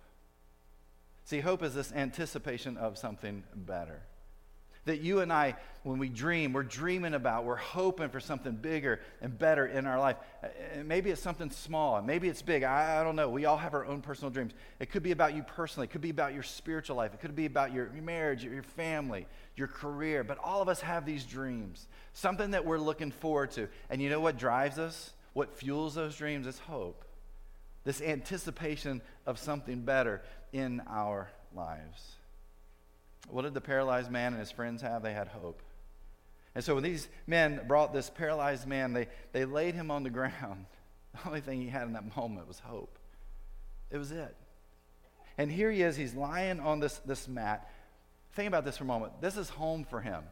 See, 1.25 1.39
hope 1.39 1.62
is 1.62 1.75
this 1.75 1.91
anticipation 1.91 2.78
of 2.78 2.97
something 2.97 3.43
better. 3.56 4.02
That 4.85 5.01
you 5.01 5.19
and 5.19 5.31
I, 5.31 5.55
when 5.83 5.99
we 5.99 6.09
dream, 6.09 6.53
we're 6.53 6.63
dreaming 6.63 7.13
about, 7.13 7.45
we're 7.45 7.55
hoping 7.55 8.09
for 8.09 8.19
something 8.19 8.53
bigger 8.53 9.01
and 9.21 9.37
better 9.37 9.67
in 9.67 9.85
our 9.85 9.99
life. 9.99 10.15
Maybe 10.83 11.09
it's 11.09 11.21
something 11.21 11.51
small, 11.51 12.01
maybe 12.01 12.27
it's 12.29 12.41
big. 12.41 12.63
I, 12.63 12.99
I, 12.99 13.03
don't 13.03 13.15
know. 13.15 13.29
We 13.29 13.45
all 13.45 13.57
have 13.57 13.73
our 13.73 13.85
own 13.85 14.01
personal 14.01 14.31
dreams. 14.31 14.53
It 14.79 14.89
could 14.89 15.03
be 15.03 15.11
about 15.11 15.35
you 15.35 15.43
personally, 15.43 15.85
it 15.87 15.91
could 15.91 16.01
be 16.01 16.09
about 16.09 16.33
your 16.33 16.43
spiritual 16.43 16.95
life, 16.95 17.13
it 17.13 17.19
could 17.19 17.35
be 17.35 17.45
about 17.45 17.73
your 17.73 17.89
marriage, 17.89 18.43
your 18.43 18.63
family, 18.63 19.27
your 19.55 19.67
career. 19.67 20.23
But 20.23 20.37
all 20.39 20.61
of 20.61 20.69
us 20.69 20.81
have 20.81 21.05
these 21.05 21.25
dreams, 21.25 21.87
something 22.13 22.51
that 22.51 22.65
we're 22.65 22.79
looking 22.79 23.11
forward 23.11 23.51
to. 23.51 23.67
And 23.89 24.01
you 24.01 24.09
know 24.09 24.21
what 24.21 24.37
drives 24.37 24.79
us? 24.79 25.13
What 25.33 25.53
fuels 25.53 25.95
those 25.95 26.15
dreams 26.15 26.47
is 26.47 26.57
hope 26.59 27.05
this 27.83 28.01
anticipation 28.01 29.01
of 29.25 29.39
something 29.39 29.81
better 29.81 30.21
in 30.53 30.81
our 30.87 31.29
lives. 31.55 32.18
What 33.29 33.43
did 33.43 33.53
the 33.53 33.61
paralyzed 33.61 34.11
man 34.11 34.33
and 34.33 34.39
his 34.39 34.51
friends 34.51 34.81
have? 34.81 35.03
They 35.03 35.13
had 35.13 35.27
hope. 35.27 35.61
And 36.55 36.63
so 36.63 36.73
when 36.73 36.83
these 36.83 37.07
men 37.27 37.61
brought 37.67 37.93
this 37.93 38.09
paralyzed 38.09 38.67
man, 38.67 38.93
they, 38.93 39.07
they 39.31 39.45
laid 39.45 39.75
him 39.75 39.91
on 39.91 40.03
the 40.03 40.09
ground. 40.09 40.65
The 41.13 41.27
only 41.27 41.41
thing 41.41 41.61
he 41.61 41.69
had 41.69 41.83
in 41.83 41.93
that 41.93 42.15
moment 42.15 42.47
was 42.47 42.59
hope. 42.59 42.97
It 43.91 43.97
was 43.97 44.11
it. 44.11 44.35
And 45.37 45.51
here 45.51 45.71
he 45.71 45.81
is, 45.81 45.95
he's 45.95 46.13
lying 46.13 46.59
on 46.59 46.79
this, 46.79 46.97
this 47.05 47.27
mat. 47.27 47.71
Think 48.33 48.47
about 48.47 48.65
this 48.65 48.77
for 48.77 48.83
a 48.83 48.87
moment. 48.87 49.21
This 49.21 49.37
is 49.37 49.49
home 49.49 49.85
for 49.89 50.01
him. 50.01 50.23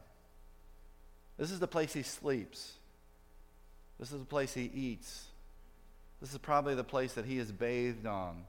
This 1.37 1.51
is 1.51 1.59
the 1.59 1.67
place 1.67 1.93
he 1.93 2.03
sleeps. 2.03 2.73
This 3.99 4.11
is 4.11 4.19
the 4.19 4.25
place 4.25 4.53
he 4.53 4.69
eats. 4.73 5.25
This 6.19 6.31
is 6.31 6.37
probably 6.37 6.75
the 6.75 6.83
place 6.83 7.13
that 7.13 7.25
he 7.25 7.37
is 7.37 7.51
bathed 7.51 8.05
on. 8.05 8.43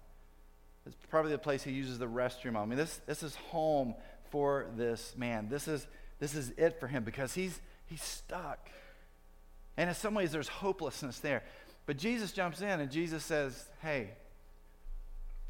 It's 0.86 0.96
probably 1.10 1.32
the 1.32 1.38
place 1.38 1.62
he 1.62 1.72
uses 1.72 1.98
the 1.98 2.08
restroom 2.08 2.56
on. 2.56 2.62
I 2.62 2.66
mean, 2.66 2.78
this, 2.78 3.00
this 3.06 3.22
is 3.22 3.34
home 3.36 3.94
for 4.30 4.66
this 4.76 5.14
man. 5.16 5.48
This 5.48 5.68
is, 5.68 5.86
this 6.18 6.34
is 6.34 6.50
it 6.56 6.80
for 6.80 6.86
him 6.86 7.04
because 7.04 7.34
he's, 7.34 7.60
he's 7.86 8.02
stuck. 8.02 8.70
And 9.76 9.88
in 9.88 9.94
some 9.94 10.14
ways, 10.14 10.32
there's 10.32 10.48
hopelessness 10.48 11.20
there. 11.20 11.42
But 11.86 11.96
Jesus 11.96 12.32
jumps 12.32 12.60
in 12.60 12.80
and 12.80 12.90
Jesus 12.90 13.24
says, 13.24 13.64
Hey, 13.80 14.10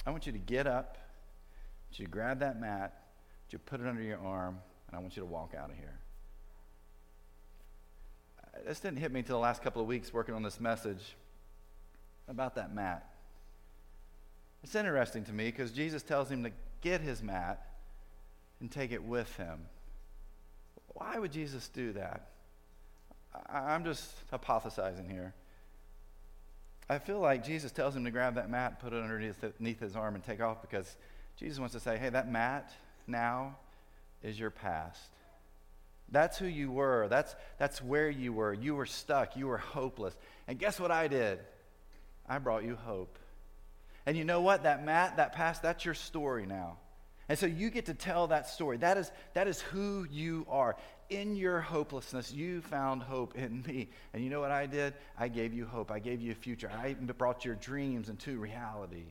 I 0.06 0.10
want 0.10 0.26
you 0.26 0.32
to 0.32 0.38
get 0.38 0.66
up, 0.66 0.96
I 0.96 1.88
want 1.88 1.98
you 1.98 2.04
to 2.06 2.10
grab 2.10 2.40
that 2.40 2.60
mat, 2.60 2.94
I 2.94 3.44
you 3.50 3.58
put 3.58 3.80
it 3.80 3.86
under 3.86 4.02
your 4.02 4.18
arm, 4.18 4.58
and 4.86 4.96
I 4.96 5.00
want 5.00 5.16
you 5.16 5.22
to 5.22 5.26
walk 5.26 5.54
out 5.58 5.70
of 5.70 5.76
here. 5.76 5.98
Uh, 8.42 8.58
this 8.68 8.80
didn't 8.80 8.98
hit 8.98 9.10
me 9.10 9.20
until 9.20 9.36
the 9.36 9.42
last 9.42 9.62
couple 9.62 9.82
of 9.82 9.88
weeks 9.88 10.12
working 10.12 10.34
on 10.34 10.42
this 10.42 10.60
message 10.60 11.16
about 12.28 12.54
that 12.56 12.74
mat. 12.74 13.08
It's 14.62 14.74
interesting 14.74 15.24
to 15.24 15.32
me 15.32 15.46
because 15.46 15.72
Jesus 15.72 16.02
tells 16.02 16.30
him 16.30 16.44
to 16.44 16.50
get 16.80 17.00
his 17.00 17.22
mat 17.22 17.66
and 18.60 18.70
take 18.70 18.92
it 18.92 19.02
with 19.02 19.34
him. 19.36 19.66
Why 20.88 21.18
would 21.18 21.32
Jesus 21.32 21.68
do 21.68 21.92
that? 21.92 22.28
I, 23.46 23.74
am 23.74 23.84
just 23.84 24.10
hypothesizing 24.32 25.10
here. 25.10 25.34
I 26.88 26.98
feel 26.98 27.20
like 27.20 27.44
Jesus 27.44 27.70
tells 27.70 27.94
him 27.94 28.04
to 28.04 28.10
grab 28.10 28.36
that 28.36 28.50
mat, 28.50 28.80
put 28.80 28.92
it 28.92 29.02
underneath 29.02 29.80
his 29.80 29.94
arm, 29.94 30.14
and 30.14 30.24
take 30.24 30.40
off 30.40 30.62
because 30.62 30.96
Jesus 31.36 31.58
wants 31.58 31.74
to 31.74 31.80
say, 31.80 31.98
hey, 31.98 32.08
that 32.08 32.30
mat 32.30 32.72
now 33.06 33.56
is 34.22 34.40
your 34.40 34.50
past. 34.50 35.10
That's 36.10 36.38
who 36.38 36.46
you 36.46 36.70
were. 36.70 37.06
That's, 37.08 37.36
that's 37.58 37.82
where 37.82 38.08
you 38.08 38.32
were. 38.32 38.54
You 38.54 38.74
were 38.74 38.86
stuck. 38.86 39.36
You 39.36 39.46
were 39.48 39.58
hopeless. 39.58 40.16
And 40.46 40.58
guess 40.58 40.80
what 40.80 40.90
I 40.90 41.06
did? 41.06 41.38
I 42.26 42.38
brought 42.38 42.64
you 42.64 42.76
hope. 42.76 43.18
And 44.06 44.16
you 44.16 44.24
know 44.24 44.40
what? 44.40 44.62
That 44.62 44.84
mat, 44.84 45.18
that 45.18 45.34
past, 45.34 45.62
that's 45.62 45.84
your 45.84 45.94
story 45.94 46.46
now. 46.46 46.78
And 47.28 47.38
so 47.38 47.46
you 47.46 47.70
get 47.70 47.86
to 47.86 47.94
tell 47.94 48.28
that 48.28 48.48
story. 48.48 48.78
That 48.78 48.96
is, 48.96 49.10
that 49.34 49.48
is 49.48 49.60
who 49.60 50.06
you 50.10 50.46
are. 50.48 50.76
In 51.10 51.36
your 51.36 51.60
hopelessness, 51.60 52.32
you 52.32 52.62
found 52.62 53.02
hope 53.02 53.36
in 53.36 53.62
me. 53.66 53.88
And 54.12 54.24
you 54.24 54.30
know 54.30 54.40
what 54.40 54.50
I 54.50 54.66
did? 54.66 54.94
I 55.18 55.28
gave 55.28 55.52
you 55.52 55.66
hope. 55.66 55.90
I 55.90 55.98
gave 55.98 56.20
you 56.20 56.32
a 56.32 56.34
future. 56.34 56.70
I 56.70 56.94
brought 56.94 57.44
your 57.44 57.54
dreams 57.54 58.08
into 58.08 58.38
reality. 58.38 59.04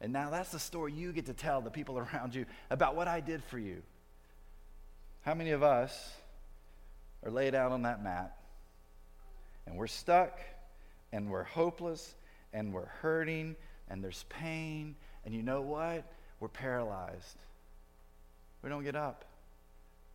And 0.00 0.12
now 0.12 0.30
that's 0.30 0.50
the 0.50 0.58
story 0.58 0.92
you 0.92 1.12
get 1.12 1.26
to 1.26 1.34
tell 1.34 1.60
the 1.60 1.70
people 1.70 1.98
around 2.12 2.34
you 2.34 2.46
about 2.70 2.96
what 2.96 3.06
I 3.08 3.20
did 3.20 3.42
for 3.44 3.58
you. 3.58 3.82
How 5.22 5.34
many 5.34 5.50
of 5.50 5.62
us 5.62 6.12
are 7.24 7.30
laid 7.30 7.54
out 7.54 7.70
on 7.70 7.82
that 7.82 8.02
mat 8.02 8.36
and 9.66 9.76
we're 9.76 9.86
stuck 9.86 10.40
and 11.12 11.30
we're 11.30 11.44
hopeless 11.44 12.14
and 12.52 12.72
we're 12.72 12.86
hurting 12.86 13.56
and 13.88 14.02
there's 14.02 14.24
pain. 14.28 14.96
And 15.24 15.34
you 15.34 15.42
know 15.42 15.60
what? 15.60 16.04
We're 16.40 16.48
paralyzed. 16.48 17.38
We 18.62 18.68
don't 18.68 18.84
get 18.84 18.96
up. 18.96 19.24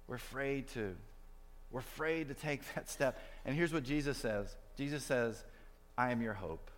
We're 0.08 0.16
afraid 0.16 0.68
to. 0.70 0.96
We're 1.72 1.82
afraid 1.82 2.30
to 2.30 2.34
take 2.34 2.62
that 2.76 2.90
step. 2.90 3.22
And 3.46 3.56
here's 3.56 3.74
what 3.74 3.84
Jesus 3.84 4.18
says 4.18 4.56
Jesus 4.78 5.04
says, 5.04 5.44
I 5.98 6.12
am 6.12 6.22
your 6.22 6.34
hope. 6.34 6.72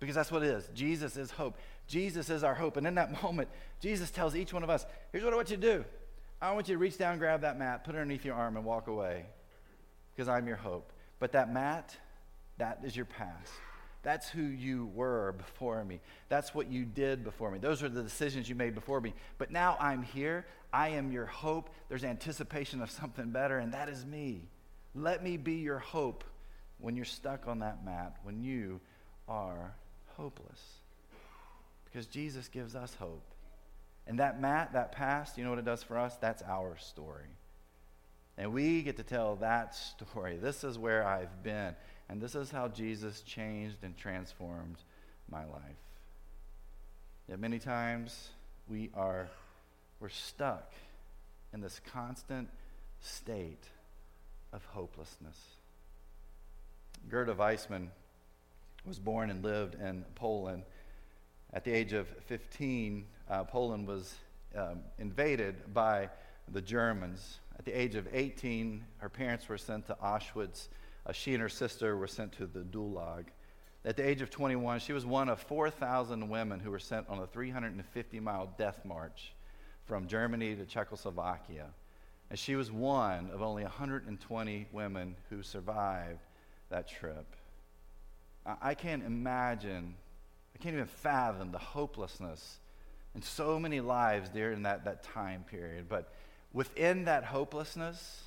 Because 0.00 0.16
that's 0.16 0.30
what 0.30 0.42
it 0.42 0.48
is. 0.48 0.68
Jesus 0.74 1.16
is 1.16 1.30
hope. 1.30 1.56
Jesus 1.86 2.28
is 2.28 2.44
our 2.44 2.54
hope. 2.54 2.76
And 2.76 2.86
in 2.86 2.96
that 2.96 3.22
moment, 3.22 3.48
Jesus 3.80 4.10
tells 4.10 4.34
each 4.34 4.52
one 4.52 4.62
of 4.62 4.70
us, 4.70 4.84
here's 5.12 5.24
what 5.24 5.32
I 5.32 5.36
want 5.36 5.50
you 5.50 5.56
to 5.56 5.62
do. 5.62 5.84
I 6.42 6.52
want 6.52 6.68
you 6.68 6.74
to 6.74 6.78
reach 6.78 6.98
down, 6.98 7.18
grab 7.18 7.40
that 7.40 7.58
mat, 7.58 7.84
put 7.84 7.94
it 7.94 7.98
underneath 7.98 8.24
your 8.24 8.34
arm, 8.34 8.56
and 8.56 8.66
walk 8.66 8.88
away. 8.88 9.24
Because 10.14 10.28
I'm 10.28 10.46
your 10.46 10.56
hope. 10.56 10.92
But 11.20 11.32
that 11.32 11.50
mat, 11.50 11.96
that 12.58 12.80
is 12.84 12.94
your 12.94 13.06
past. 13.06 13.52
That's 14.04 14.28
who 14.28 14.42
you 14.42 14.86
were 14.94 15.32
before 15.32 15.82
me. 15.82 16.00
That's 16.28 16.54
what 16.54 16.70
you 16.70 16.84
did 16.84 17.24
before 17.24 17.50
me. 17.50 17.58
Those 17.58 17.82
are 17.82 17.88
the 17.88 18.02
decisions 18.02 18.48
you 18.48 18.54
made 18.54 18.74
before 18.74 19.00
me. 19.00 19.14
But 19.38 19.50
now 19.50 19.76
I'm 19.80 20.02
here. 20.02 20.46
I 20.72 20.90
am 20.90 21.10
your 21.10 21.26
hope. 21.26 21.70
There's 21.88 22.04
anticipation 22.04 22.82
of 22.82 22.90
something 22.90 23.30
better, 23.30 23.58
and 23.58 23.72
that 23.72 23.88
is 23.88 24.04
me. 24.04 24.42
Let 24.94 25.24
me 25.24 25.38
be 25.38 25.54
your 25.54 25.78
hope 25.78 26.22
when 26.78 26.96
you're 26.96 27.06
stuck 27.06 27.48
on 27.48 27.60
that 27.60 27.84
mat, 27.84 28.16
when 28.24 28.42
you 28.42 28.80
are 29.26 29.74
hopeless. 30.16 30.60
Because 31.86 32.06
Jesus 32.06 32.48
gives 32.48 32.76
us 32.76 32.94
hope. 32.94 33.24
And 34.06 34.18
that 34.18 34.38
mat, 34.38 34.74
that 34.74 34.92
past, 34.92 35.38
you 35.38 35.44
know 35.44 35.50
what 35.50 35.58
it 35.58 35.64
does 35.64 35.82
for 35.82 35.98
us? 35.98 36.14
That's 36.20 36.42
our 36.42 36.76
story. 36.76 37.30
And 38.36 38.52
we 38.52 38.82
get 38.82 38.96
to 38.96 39.02
tell 39.02 39.36
that 39.36 39.74
story. 39.74 40.36
This 40.36 40.64
is 40.64 40.76
where 40.76 41.06
I've 41.06 41.42
been. 41.42 41.74
And 42.08 42.20
this 42.20 42.34
is 42.34 42.50
how 42.50 42.68
Jesus 42.68 43.22
changed 43.22 43.78
and 43.82 43.96
transformed 43.96 44.76
my 45.30 45.44
life. 45.44 45.84
Yet 47.28 47.40
many 47.40 47.58
times 47.58 48.28
we 48.68 48.90
are 48.94 49.28
we're 50.00 50.08
stuck 50.10 50.72
in 51.52 51.60
this 51.60 51.80
constant 51.92 52.48
state 53.00 53.64
of 54.52 54.64
hopelessness. 54.66 55.38
Gerda 57.08 57.34
Weissmann 57.34 57.88
was 58.86 58.98
born 58.98 59.30
and 59.30 59.42
lived 59.42 59.74
in 59.76 60.04
Poland. 60.14 60.64
At 61.52 61.64
the 61.64 61.72
age 61.72 61.92
of 61.92 62.08
15, 62.26 63.06
uh, 63.30 63.44
Poland 63.44 63.86
was 63.86 64.14
um, 64.56 64.80
invaded 64.98 65.72
by 65.72 66.10
the 66.52 66.60
Germans. 66.60 67.38
At 67.58 67.64
the 67.64 67.72
age 67.72 67.94
of 67.94 68.08
18, 68.12 68.84
her 68.98 69.08
parents 69.08 69.48
were 69.48 69.58
sent 69.58 69.86
to 69.86 69.96
Auschwitz 70.02 70.68
uh, 71.06 71.12
she 71.12 71.32
and 71.32 71.42
her 71.42 71.48
sister 71.48 71.96
were 71.96 72.06
sent 72.06 72.32
to 72.32 72.46
the 72.46 72.60
Gulag. 72.60 73.26
At 73.84 73.96
the 73.96 74.08
age 74.08 74.22
of 74.22 74.30
21, 74.30 74.80
she 74.80 74.94
was 74.94 75.04
one 75.04 75.28
of 75.28 75.40
4,000 75.40 76.28
women 76.28 76.58
who 76.60 76.70
were 76.70 76.78
sent 76.78 77.08
on 77.08 77.18
a 77.18 77.26
350 77.26 78.20
mile 78.20 78.52
death 78.56 78.84
march 78.84 79.34
from 79.84 80.06
Germany 80.06 80.54
to 80.56 80.64
Czechoslovakia. 80.64 81.66
And 82.30 82.38
she 82.38 82.56
was 82.56 82.72
one 82.72 83.30
of 83.32 83.42
only 83.42 83.62
120 83.62 84.66
women 84.72 85.14
who 85.28 85.42
survived 85.42 86.20
that 86.70 86.88
trip. 86.88 87.26
I, 88.46 88.56
I 88.62 88.74
can't 88.74 89.04
imagine, 89.04 89.94
I 90.54 90.62
can't 90.62 90.74
even 90.74 90.86
fathom 90.86 91.52
the 91.52 91.58
hopelessness 91.58 92.58
in 93.14 93.22
so 93.22 93.60
many 93.60 93.80
lives 93.80 94.30
during 94.30 94.62
that, 94.62 94.86
that 94.86 95.02
time 95.02 95.44
period. 95.44 95.88
But 95.88 96.10
within 96.54 97.04
that 97.04 97.24
hopelessness, 97.24 98.22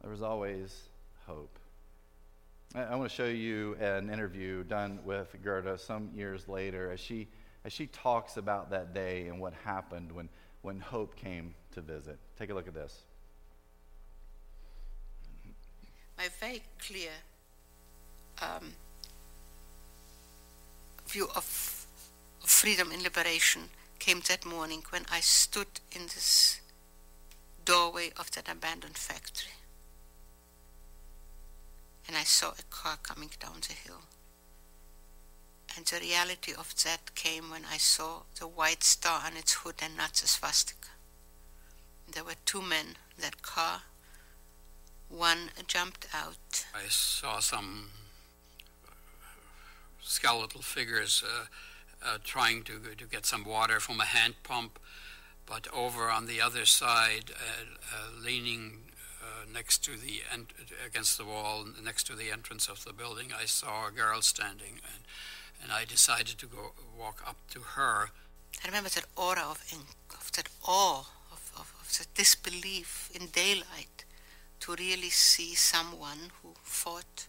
there 0.00 0.10
was 0.10 0.22
always 0.22 0.74
hope. 1.26 1.58
I 2.74 2.96
want 2.96 3.08
to 3.08 3.14
show 3.14 3.26
you 3.26 3.76
an 3.80 4.10
interview 4.10 4.64
done 4.64 4.98
with 5.04 5.36
Gerda 5.44 5.78
some 5.78 6.10
years 6.12 6.48
later 6.48 6.90
as 6.90 6.98
she 6.98 7.28
as 7.64 7.72
she 7.72 7.86
talks 7.86 8.36
about 8.36 8.70
that 8.70 8.92
day 8.92 9.28
and 9.28 9.40
what 9.40 9.54
happened 9.64 10.12
when, 10.12 10.28
when 10.62 10.80
hope 10.80 11.16
came 11.16 11.54
to 11.72 11.80
visit. 11.80 12.18
Take 12.38 12.50
a 12.50 12.54
look 12.54 12.68
at 12.68 12.74
this. 12.74 13.02
My 16.18 16.28
very 16.40 16.62
clear 16.78 17.10
um, 18.42 18.72
view 21.08 21.26
of, 21.34 21.86
of 22.42 22.48
freedom 22.48 22.90
and 22.92 23.02
liberation 23.02 23.62
came 23.98 24.20
that 24.28 24.44
morning 24.44 24.82
when 24.90 25.06
I 25.10 25.20
stood 25.20 25.80
in 25.92 26.02
this 26.02 26.60
doorway 27.64 28.12
of 28.18 28.30
that 28.32 28.48
abandoned 28.50 28.98
factory. 28.98 29.52
And 32.06 32.16
I 32.16 32.24
saw 32.24 32.50
a 32.50 32.62
car 32.70 32.98
coming 33.02 33.30
down 33.40 33.60
the 33.66 33.74
hill. 33.74 34.02
And 35.76 35.86
the 35.86 35.98
reality 36.00 36.52
of 36.52 36.74
that 36.84 37.14
came 37.14 37.50
when 37.50 37.64
I 37.64 37.78
saw 37.78 38.22
the 38.38 38.46
white 38.46 38.84
star 38.84 39.22
on 39.26 39.36
its 39.36 39.54
hood 39.54 39.76
and 39.82 39.96
not 39.96 40.14
the 40.14 40.28
swastika. 40.28 40.88
There 42.12 42.24
were 42.24 42.36
two 42.44 42.62
men 42.62 42.96
in 43.16 43.22
that 43.22 43.42
car. 43.42 43.82
One 45.08 45.50
jumped 45.66 46.06
out. 46.14 46.64
I 46.74 46.88
saw 46.88 47.40
some 47.40 47.90
skeletal 50.00 50.62
figures 50.62 51.24
uh, 51.26 51.46
uh, 52.04 52.18
trying 52.22 52.62
to, 52.64 52.78
to 52.96 53.04
get 53.06 53.26
some 53.26 53.44
water 53.44 53.80
from 53.80 54.00
a 54.00 54.04
hand 54.04 54.34
pump, 54.42 54.78
but 55.46 55.66
over 55.72 56.10
on 56.10 56.26
the 56.26 56.40
other 56.40 56.66
side, 56.66 57.32
uh, 57.32 57.64
uh 57.92 58.24
leaning 58.24 58.82
uh, 58.92 58.93
next 59.52 59.84
to 59.84 59.92
the 59.96 60.22
en- 60.32 60.46
against 60.86 61.18
the 61.18 61.24
wall 61.24 61.66
next 61.82 62.04
to 62.04 62.14
the 62.14 62.30
entrance 62.30 62.68
of 62.68 62.84
the 62.84 62.92
building, 62.92 63.32
I 63.32 63.46
saw 63.46 63.88
a 63.88 63.90
girl 63.90 64.22
standing, 64.22 64.80
and 64.92 65.04
and 65.62 65.72
I 65.72 65.84
decided 65.84 66.38
to 66.38 66.46
go 66.46 66.72
walk 66.98 67.22
up 67.26 67.36
to 67.50 67.60
her. 67.60 68.10
I 68.62 68.66
remember 68.66 68.90
that 68.90 69.06
aura 69.16 69.40
of, 69.40 69.62
of 70.10 70.32
that 70.32 70.48
awe 70.66 71.06
of, 71.32 71.52
of, 71.56 71.72
of 71.80 71.88
the 71.98 72.06
disbelief 72.14 73.10
in 73.14 73.28
daylight 73.28 74.04
to 74.60 74.74
really 74.74 75.10
see 75.10 75.54
someone 75.54 76.30
who 76.42 76.50
fought 76.62 77.26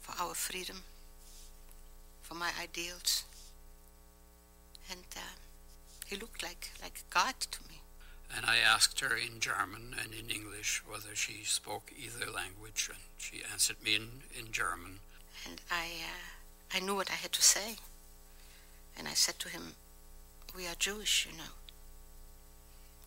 for 0.00 0.14
our 0.22 0.34
freedom, 0.34 0.82
for 2.22 2.34
my 2.34 2.50
ideals, 2.60 3.24
and 4.90 5.04
uh, 5.16 5.20
he 6.06 6.16
looked 6.16 6.42
like 6.42 6.70
like 6.82 7.04
God 7.10 7.34
to 7.50 7.60
me. 7.68 7.79
And 8.34 8.46
I 8.46 8.58
asked 8.58 9.00
her 9.00 9.16
in 9.16 9.40
German 9.40 9.94
and 10.00 10.12
in 10.14 10.30
English 10.30 10.82
whether 10.86 11.14
she 11.14 11.44
spoke 11.44 11.92
either 11.96 12.30
language, 12.30 12.88
and 12.88 13.02
she 13.18 13.42
answered 13.50 13.82
me 13.82 13.96
in, 13.96 14.22
in 14.38 14.52
German. 14.52 15.00
And 15.46 15.60
I. 15.70 15.84
Uh, 15.84 16.40
I 16.72 16.78
knew 16.78 16.94
what 16.94 17.10
I 17.10 17.14
had 17.14 17.32
to 17.32 17.42
say. 17.42 17.76
And 18.96 19.08
I 19.08 19.14
said 19.14 19.38
to 19.40 19.48
him, 19.48 19.74
We 20.56 20.66
are 20.66 20.74
Jewish, 20.78 21.26
you 21.26 21.36
know. 21.36 21.54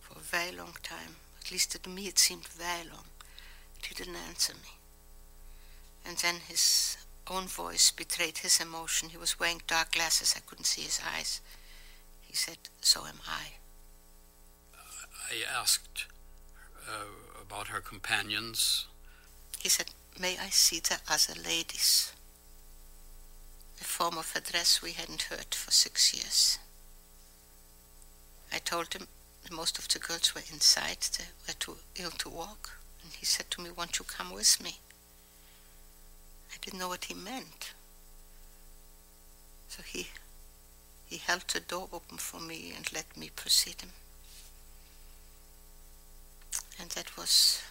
For 0.01 0.19
a 0.19 0.21
very 0.21 0.51
long 0.51 0.75
time. 0.83 1.15
At 1.41 1.51
least 1.51 1.81
to 1.81 1.89
me 1.89 2.07
it 2.07 2.19
seemed 2.19 2.47
very 2.47 2.89
long. 2.89 3.05
But 3.75 3.85
he 3.85 3.95
didn't 3.95 4.17
answer 4.27 4.53
me. 4.53 4.79
And 6.05 6.17
then 6.17 6.35
his 6.47 6.97
own 7.27 7.45
voice 7.45 7.91
betrayed 7.91 8.39
his 8.39 8.59
emotion. 8.59 9.09
He 9.09 9.17
was 9.17 9.39
wearing 9.39 9.61
dark 9.65 9.93
glasses. 9.93 10.33
I 10.35 10.41
couldn't 10.41 10.65
see 10.65 10.81
his 10.81 10.99
eyes. 11.15 11.39
He 12.21 12.35
said, 12.35 12.57
So 12.81 13.05
am 13.05 13.19
I. 13.27 13.53
I 15.29 15.59
asked 15.59 16.05
uh, 16.87 17.41
about 17.41 17.67
her 17.67 17.81
companions. 17.81 18.87
He 19.59 19.69
said, 19.69 19.87
May 20.19 20.37
I 20.37 20.49
see 20.49 20.79
the 20.79 20.99
other 21.09 21.39
ladies? 21.41 22.13
a 23.83 23.85
form 23.85 24.17
of 24.17 24.33
address 24.33 24.81
we 24.81 24.93
hadn't 24.93 25.23
heard 25.23 25.53
for 25.53 25.71
six 25.71 26.13
years. 26.13 26.57
I 28.53 28.59
told 28.59 28.93
him 28.93 29.07
most 29.51 29.77
of 29.77 29.89
the 29.89 29.99
girls 29.99 30.33
were 30.33 30.41
inside, 30.51 30.99
they 31.17 31.25
were 31.45 31.53
too 31.59 31.77
ill 31.97 32.11
to 32.11 32.29
walk, 32.29 32.77
and 33.03 33.11
he 33.11 33.25
said 33.25 33.51
to 33.51 33.61
me, 33.61 33.69
Won't 33.75 33.99
you 33.99 34.05
come 34.05 34.31
with 34.31 34.63
me? 34.63 34.79
I 36.53 36.55
didn't 36.61 36.79
know 36.79 36.87
what 36.87 37.05
he 37.05 37.13
meant. 37.13 37.73
So 39.67 39.83
he 39.83 40.07
he 41.07 41.17
held 41.17 41.43
the 41.49 41.59
door 41.59 41.89
open 41.91 42.17
for 42.17 42.39
me 42.39 42.73
and 42.75 42.91
let 42.93 43.17
me 43.17 43.29
precede 43.35 43.81
him. 43.81 43.91
And 46.79 46.89
that 46.91 47.15
was 47.17 47.61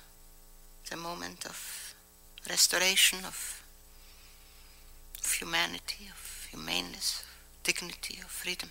the 0.90 0.96
moment 0.96 1.44
of 1.44 1.94
restoration, 2.48 3.24
of 3.24 3.62
of 5.24 5.32
humanity, 5.32 6.08
of 6.10 6.48
humaneness, 6.50 7.22
of 7.22 7.62
dignity, 7.62 8.18
of 8.20 8.30
freedom. 8.30 8.70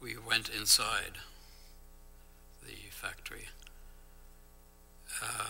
We 0.00 0.16
went 0.16 0.48
inside 0.48 1.18
the 2.62 2.74
factory. 2.90 3.48
Uh, 5.22 5.46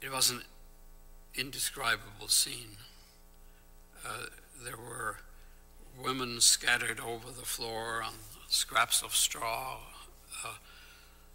it 0.00 0.12
was 0.12 0.30
an 0.30 0.42
indescribable 1.34 2.28
scene. 2.28 2.76
Uh, 4.06 4.26
there 4.62 4.76
were 4.76 5.18
women 6.00 6.40
scattered 6.40 7.00
over 7.00 7.28
the 7.28 7.46
floor 7.46 8.02
on 8.02 8.14
scraps 8.48 9.02
of 9.02 9.14
straw, 9.14 9.78
uh, 10.44 10.54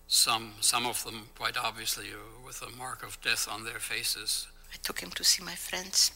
some, 0.08 0.54
some 0.62 0.86
of 0.86 1.04
them 1.04 1.30
quite 1.36 1.58
obviously 1.58 2.08
with 2.46 2.62
a 2.62 2.76
mark 2.78 3.04
of 3.04 3.20
death 3.22 3.48
on 3.52 3.63
their 3.63 3.80
faces. 3.80 4.48
I 4.74 4.78
took 4.82 5.00
him 5.00 5.12
to 5.12 5.24
see 5.24 5.43
my 5.43 5.56
friends. 5.56 6.12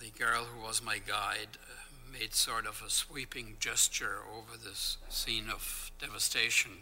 The 0.00 0.10
girl 0.18 0.44
who 0.44 0.62
was 0.62 0.82
my 0.82 0.98
guide 0.98 1.58
uh, 1.62 2.12
made 2.12 2.34
sort 2.34 2.66
of 2.66 2.82
a 2.86 2.90
sweeping 2.90 3.56
gesture 3.60 4.18
over 4.34 4.56
this 4.56 4.98
scene 5.08 5.46
of 5.50 5.90
devastation 6.00 6.72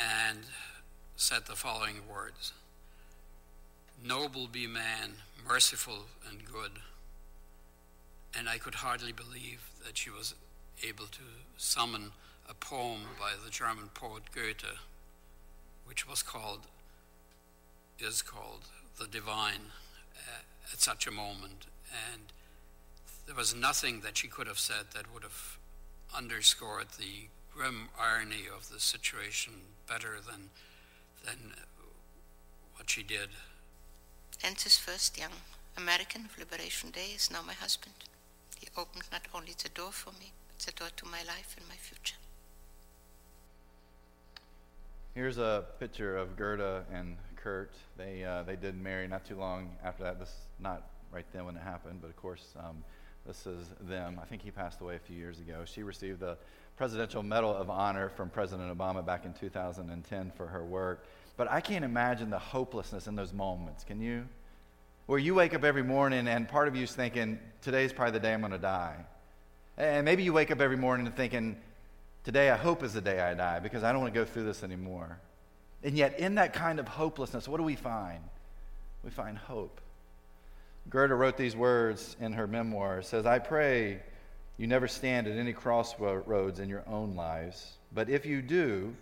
and 0.00 0.38
said 1.16 1.46
the 1.46 1.56
following 1.56 2.02
words 2.12 2.52
Noble 4.04 4.46
be 4.46 4.66
man, 4.66 5.14
merciful 5.46 6.06
and 6.28 6.44
good. 6.44 6.70
And 8.38 8.48
I 8.48 8.58
could 8.58 8.76
hardly 8.76 9.12
believe 9.12 9.70
that 9.84 9.98
she 9.98 10.10
was 10.10 10.34
able 10.86 11.06
to 11.06 11.22
summon 11.56 12.12
a 12.48 12.54
poem 12.54 13.00
by 13.18 13.32
the 13.44 13.50
German 13.50 13.88
poet 13.94 14.22
Goethe, 14.34 14.78
which 15.84 16.08
was 16.08 16.22
called 16.22 16.60
is 17.98 18.22
called 18.22 18.62
the 18.98 19.06
divine 19.06 19.72
uh, 20.16 20.42
at 20.72 20.80
such 20.80 21.06
a 21.06 21.10
moment. 21.10 21.66
And 22.12 22.32
there 23.26 23.34
was 23.34 23.54
nothing 23.54 24.00
that 24.00 24.16
she 24.16 24.28
could 24.28 24.46
have 24.46 24.58
said 24.58 24.92
that 24.94 25.12
would 25.12 25.22
have 25.22 25.58
underscored 26.16 26.86
the 26.98 27.28
grim 27.54 27.88
irony 28.00 28.44
of 28.54 28.70
the 28.70 28.78
situation 28.78 29.52
better 29.88 30.16
than, 30.24 30.50
than 31.24 31.54
what 32.76 32.88
she 32.88 33.02
did. 33.02 33.30
This 34.40 34.78
first 34.78 35.18
young 35.18 35.32
American 35.76 36.26
of 36.26 36.38
Liberation 36.38 36.90
Day 36.90 37.12
is 37.14 37.30
now 37.30 37.40
my 37.46 37.54
husband. 37.54 37.94
He 38.60 38.68
opened 38.76 39.04
not 39.10 39.22
only 39.34 39.54
the 39.60 39.68
door 39.70 39.92
for 39.92 40.10
me, 40.12 40.32
but 40.48 40.66
the 40.66 40.72
door 40.72 40.88
to 40.96 41.04
my 41.06 41.22
life 41.26 41.54
and 41.56 41.66
my 41.68 41.76
future. 41.76 42.16
Here's 45.18 45.38
a 45.38 45.64
picture 45.80 46.16
of 46.16 46.36
Gerda 46.36 46.84
and 46.94 47.16
Kurt. 47.34 47.72
They, 47.96 48.22
uh, 48.22 48.44
they 48.44 48.54
did 48.54 48.80
marry 48.80 49.08
not 49.08 49.24
too 49.24 49.34
long 49.34 49.72
after 49.82 50.04
that. 50.04 50.20
This 50.20 50.28
is 50.28 50.46
not 50.60 50.90
right 51.10 51.24
then 51.32 51.44
when 51.44 51.56
it 51.56 51.62
happened, 51.64 51.98
but 52.00 52.06
of 52.06 52.14
course, 52.14 52.54
um, 52.56 52.84
this 53.26 53.44
is 53.44 53.66
them. 53.80 54.20
I 54.22 54.26
think 54.26 54.42
he 54.42 54.52
passed 54.52 54.80
away 54.80 54.94
a 54.94 55.00
few 55.00 55.16
years 55.16 55.40
ago. 55.40 55.64
She 55.64 55.82
received 55.82 56.20
the 56.20 56.38
Presidential 56.76 57.24
Medal 57.24 57.52
of 57.52 57.68
Honor 57.68 58.10
from 58.10 58.30
President 58.30 58.78
Obama 58.78 59.04
back 59.04 59.24
in 59.24 59.32
2010 59.32 60.30
for 60.36 60.46
her 60.46 60.64
work. 60.64 61.04
But 61.36 61.50
I 61.50 61.62
can't 61.62 61.84
imagine 61.84 62.30
the 62.30 62.38
hopelessness 62.38 63.08
in 63.08 63.16
those 63.16 63.32
moments. 63.32 63.82
Can 63.82 64.00
you? 64.00 64.24
Where 65.06 65.18
you 65.18 65.34
wake 65.34 65.52
up 65.52 65.64
every 65.64 65.82
morning 65.82 66.28
and 66.28 66.48
part 66.48 66.68
of 66.68 66.76
you 66.76 66.84
is 66.84 66.92
thinking, 66.92 67.40
today's 67.60 67.92
probably 67.92 68.12
the 68.12 68.20
day 68.20 68.34
I'm 68.34 68.40
going 68.40 68.52
to 68.52 68.58
die. 68.58 68.94
And 69.78 70.04
maybe 70.04 70.22
you 70.22 70.32
wake 70.32 70.52
up 70.52 70.60
every 70.60 70.76
morning 70.76 71.10
thinking, 71.10 71.56
today 72.28 72.50
I 72.50 72.58
hope 72.58 72.82
is 72.82 72.92
the 72.92 73.00
day 73.00 73.18
I 73.20 73.32
die 73.32 73.58
because 73.58 73.82
I 73.82 73.90
don't 73.90 74.02
want 74.02 74.12
to 74.12 74.20
go 74.20 74.26
through 74.26 74.44
this 74.44 74.62
anymore. 74.62 75.18
And 75.82 75.96
yet, 75.96 76.18
in 76.18 76.34
that 76.34 76.52
kind 76.52 76.78
of 76.78 76.86
hopelessness, 76.86 77.48
what 77.48 77.56
do 77.56 77.62
we 77.62 77.74
find? 77.74 78.20
We 79.02 79.08
find 79.08 79.38
hope. 79.38 79.80
Gerda 80.90 81.14
wrote 81.14 81.38
these 81.38 81.56
words 81.56 82.18
in 82.20 82.34
her 82.34 82.46
memoir. 82.46 82.98
It 82.98 83.06
says, 83.06 83.24
I 83.24 83.38
pray 83.38 84.02
you 84.58 84.66
never 84.66 84.88
stand 84.88 85.26
at 85.26 85.38
any 85.38 85.54
crossroads 85.54 86.60
in 86.60 86.68
your 86.68 86.84
own 86.86 87.16
lives. 87.16 87.72
But 87.94 88.10
if 88.10 88.26
you 88.26 88.42
do, 88.42 88.94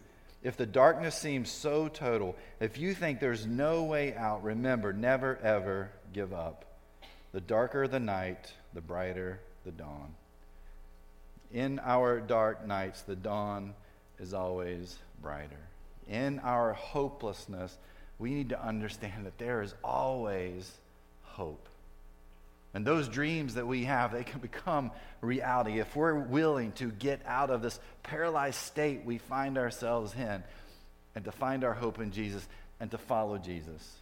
if 0.45 0.57
the 0.57 0.65
darkness 0.65 1.17
seems 1.17 1.51
so 1.51 1.89
total, 1.89 2.37
if 2.61 2.79
you 2.79 2.95
think 2.95 3.19
there's 3.19 3.45
no 3.45 3.83
way 3.83 4.15
out, 4.15 4.45
remember, 4.45 4.93
never 4.93 5.37
ever 5.43 5.91
give 6.13 6.33
up. 6.33 6.65
The 7.33 7.41
darker 7.41 7.89
the 7.89 7.99
night, 7.99 8.53
the 8.73 8.81
brighter 8.81 9.41
the 9.65 9.73
dawn. 9.73 10.15
In 11.57 11.79
our 11.79 12.21
dark 12.21 12.67
nights, 12.67 13.03
the 13.03 13.17
dawn 13.17 13.75
is 14.19 14.35
always 14.35 14.99
brighter 15.23 15.67
in 16.09 16.39
our 16.41 16.73
hopelessness, 16.73 17.77
we 18.19 18.31
need 18.31 18.51
to 18.51 18.63
understand 18.63 19.27
that 19.27 19.39
there 19.39 19.63
is 19.63 19.75
always 19.83 20.71
hope. 21.23 21.69
And 22.75 22.87
those 22.87 23.09
dreams 23.09 23.55
that 23.55 23.67
we 23.67 23.85
have, 23.85 24.13
they 24.13 24.25
can 24.25 24.41
become 24.41 24.91
reality 25.21 25.81
if 25.81 25.97
we're 25.97 26.15
willing 26.15 26.73
to 26.73 26.91
get 26.91 27.21
out 27.27 27.51
of 27.51 27.63
this 27.63 27.79
paralyzed 28.03 28.59
state 28.59 29.05
we 29.05 29.19
find 29.19 29.59
ourselves 29.59 30.15
in 30.15 30.43
and 31.15 31.25
to 31.25 31.33
find 31.33 31.65
our 31.65 31.75
hope 31.75 31.99
in 31.99 32.13
Jesus 32.13 32.47
and 32.79 32.91
to 32.91 32.99
follow 32.99 33.39
Jesus. 33.39 33.97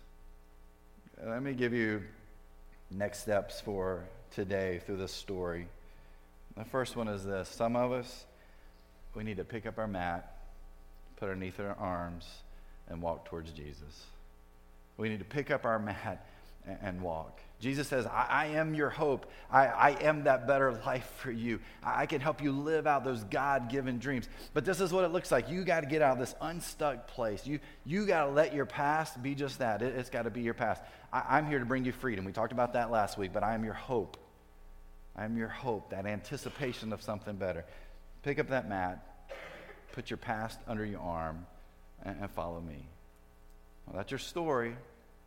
Let 1.25 1.43
me 1.43 1.55
give 1.55 1.73
you 1.73 2.03
next 2.91 3.21
steps 3.21 3.61
for 3.61 4.05
today 4.33 4.81
through 4.85 4.97
this 4.97 5.13
story. 5.13 5.69
The 6.57 6.65
first 6.65 6.97
one 6.97 7.09
is 7.09 7.25
this 7.25 7.49
some 7.49 7.77
of 7.77 7.93
us, 7.93 8.27
we 9.15 9.25
need 9.25 9.37
to 9.39 9.45
pick 9.45 9.67
up 9.67 9.79
our 9.79 9.87
mat, 9.87 10.37
put 11.17 11.29
it 11.29 11.33
underneath 11.33 11.61
our 11.61 11.77
arms, 11.79 12.27
and 12.89 13.01
walk 13.03 13.25
towards 13.25 13.53
Jesus. 13.53 14.05
We 14.97 15.09
need 15.09 15.19
to 15.19 15.25
pick 15.25 15.51
up 15.51 15.65
our 15.65 15.79
mat 15.79 16.27
and 16.83 17.01
walk. 17.03 17.41
Jesus 17.61 17.89
says, 17.89 18.07
I, 18.07 18.27
I 18.29 18.47
am 18.47 18.75
your 18.75 18.91
hope. 18.91 19.27
I, 19.51 19.67
I, 19.67 19.91
am 20.03 20.25
that 20.25 20.47
better 20.47 20.73
life 20.87 21.11
for 21.19 21.31
you. 21.31 21.61
I, 21.83 22.03
I 22.03 22.07
can 22.07 22.21
help 22.21 22.43
you 22.43 22.53
live 22.53 22.87
out 22.87 23.05
those 23.05 23.25
God 23.25 23.71
given 23.71 23.99
dreams. 23.99 24.29
But 24.53 24.65
this 24.65 24.81
is 24.81 24.93
what 24.93 25.05
it 25.05 25.13
looks 25.13 25.31
like. 25.31 25.49
You 25.49 25.65
got 25.65 25.81
to 25.81 25.87
get 25.87 26.03
out 26.03 26.13
of 26.13 26.19
this 26.19 26.35
unstuck 26.41 27.07
place. 27.09 27.47
You, 27.47 27.61
you 27.85 28.07
got 28.07 28.25
to 28.25 28.31
let 28.31 28.55
your 28.55 28.67
past 28.67 29.23
be 29.23 29.35
just 29.35 29.59
that. 29.59 29.83
It, 29.83 29.95
has 29.95 30.11
got 30.11 30.23
to 30.23 30.31
be 30.31 30.43
your 30.43 30.55
past. 30.55 30.83
I, 31.13 31.23
I'm 31.39 31.47
here 31.47 31.59
to 31.59 31.67
bring 31.67 31.85
you 31.85 31.93
freedom. 31.93 32.25
We 32.25 32.33
talked 32.33 32.53
about 32.53 32.73
that 32.75 32.91
last 32.91 33.19
week, 33.19 33.33
but 33.33 33.43
I 33.43 33.55
am 33.55 33.65
your 33.65 33.75
hope. 33.75 34.17
I 35.17 35.25
am 35.25 35.37
your 35.37 35.49
hope, 35.49 35.91
that 35.91 36.07
anticipation 36.07 36.93
of 36.93 37.03
something 37.03 37.37
better. 37.37 37.65
Pick 38.23 38.39
up 38.39 38.49
that 38.49 38.69
mat, 38.69 39.27
put 39.93 40.11
your 40.11 40.17
past 40.17 40.59
under 40.67 40.85
your 40.85 41.01
arm, 41.01 41.47
and, 42.03 42.17
and 42.21 42.31
follow 42.31 42.61
me. 42.61 42.87
Well, 43.87 43.97
that's 43.97 44.11
your 44.11 44.19
story. 44.19 44.77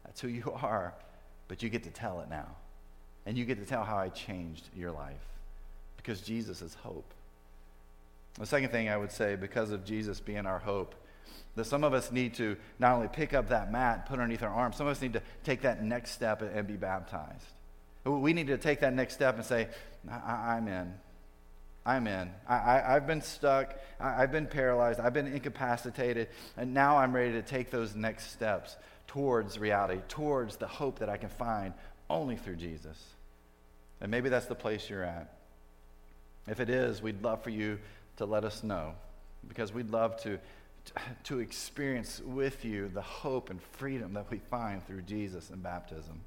That's 0.04 0.19
who 0.19 0.28
you 0.28 0.52
are 0.62 0.93
but 1.47 1.63
you 1.63 1.69
get 1.69 1.84
to 1.84 1.89
tell 1.89 2.19
it 2.21 2.30
now. 2.30 2.47
And 3.26 3.38
you 3.38 3.45
get 3.45 3.60
to 3.60 3.65
tell 3.65 3.84
how 3.84 3.97
I 3.97 4.10
changed 4.10 4.69
your 4.76 4.91
life 4.91 5.15
because 5.97 6.21
Jesus 6.21 6.62
is 6.62 6.73
hope. 6.76 7.13
The 8.39 8.45
second 8.45 8.69
thing 8.69 8.89
I 8.89 8.97
would 8.97 9.12
say, 9.12 9.36
because 9.36 9.71
of 9.71 9.84
Jesus 9.84 10.19
being 10.19 10.45
our 10.45 10.60
hope, 10.60 10.95
that 11.56 11.65
some 11.65 11.84
of 11.84 11.93
us 11.93 12.12
need 12.12 12.36
to 12.36 12.56
not 12.80 12.93
only 12.93 13.08
pick 13.08 13.34
up 13.34 13.50
that 13.50 13.71
mat, 13.71 14.06
put 14.06 14.19
it 14.19 14.21
underneath 14.21 14.43
our 14.43 14.50
arm, 14.50 14.71
some 14.73 14.88
of 14.88 14.91
us 14.91 15.02
need 15.02 15.13
to 15.13 15.21
take 15.43 15.62
that 15.63 15.84
next 15.84 16.12
step 16.12 16.41
and 16.41 16.67
be 16.67 16.76
baptized. 16.76 17.45
We 18.08 18.34
need 18.34 18.48
to 18.48 18.58
take 18.58 18.80
that 18.82 18.93
next 18.93 19.13
step 19.13 19.36
and 19.36 19.46
say, 19.46 19.67
I- 20.10 20.58
am 20.58 20.67
in. 20.67 20.93
I'm 21.86 22.08
in. 22.08 22.32
I- 22.48 22.93
have 22.93 23.08
been 23.08 23.22
stuck. 23.22 23.76
I- 24.00 24.24
I've 24.24 24.32
been 24.32 24.48
paralyzed. 24.48 25.00
I've 25.00 25.13
been 25.13 25.28
incapacitated. 25.28 26.30
And 26.56 26.74
now 26.74 26.98
I'm 26.98 27.13
ready 27.13 27.34
to 27.34 27.41
take 27.41 27.70
those 27.70 27.96
next 27.96 28.32
steps 28.32 28.78
towards 29.08 29.58
reality, 29.58 30.02
towards 30.08 30.58
the 30.58 30.67
hope 30.67 31.00
that 31.00 31.10
I 31.10 31.17
can 31.17 31.30
find 31.30 31.74
only 32.10 32.36
through 32.36 32.58
Jesus. 32.58 33.15
And 34.02 34.12
maybe 34.12 34.30
that's 34.30 34.46
the 34.46 34.56
place 34.56 34.89
you're 34.89 35.04
at. 35.04 35.34
If 36.48 36.60
it 36.60 36.70
is, 36.70 37.02
we'd 37.02 37.22
love 37.22 37.43
for 37.43 37.50
you 37.50 37.80
to 38.17 38.26
let 38.26 38.43
us 38.43 38.63
know 38.63 38.93
because 39.48 39.74
we'd 39.74 39.89
love 39.89 40.22
to, 40.24 40.39
to 41.26 41.39
experience 41.39 42.22
with 42.26 42.63
you 42.63 42.89
the 42.89 43.02
hope 43.02 43.50
and 43.50 43.62
freedom 43.62 44.13
that 44.13 44.30
we 44.30 44.38
find 44.38 44.86
through 44.86 45.02
Jesus 45.02 45.50
and 45.50 45.62
baptism. 45.62 46.22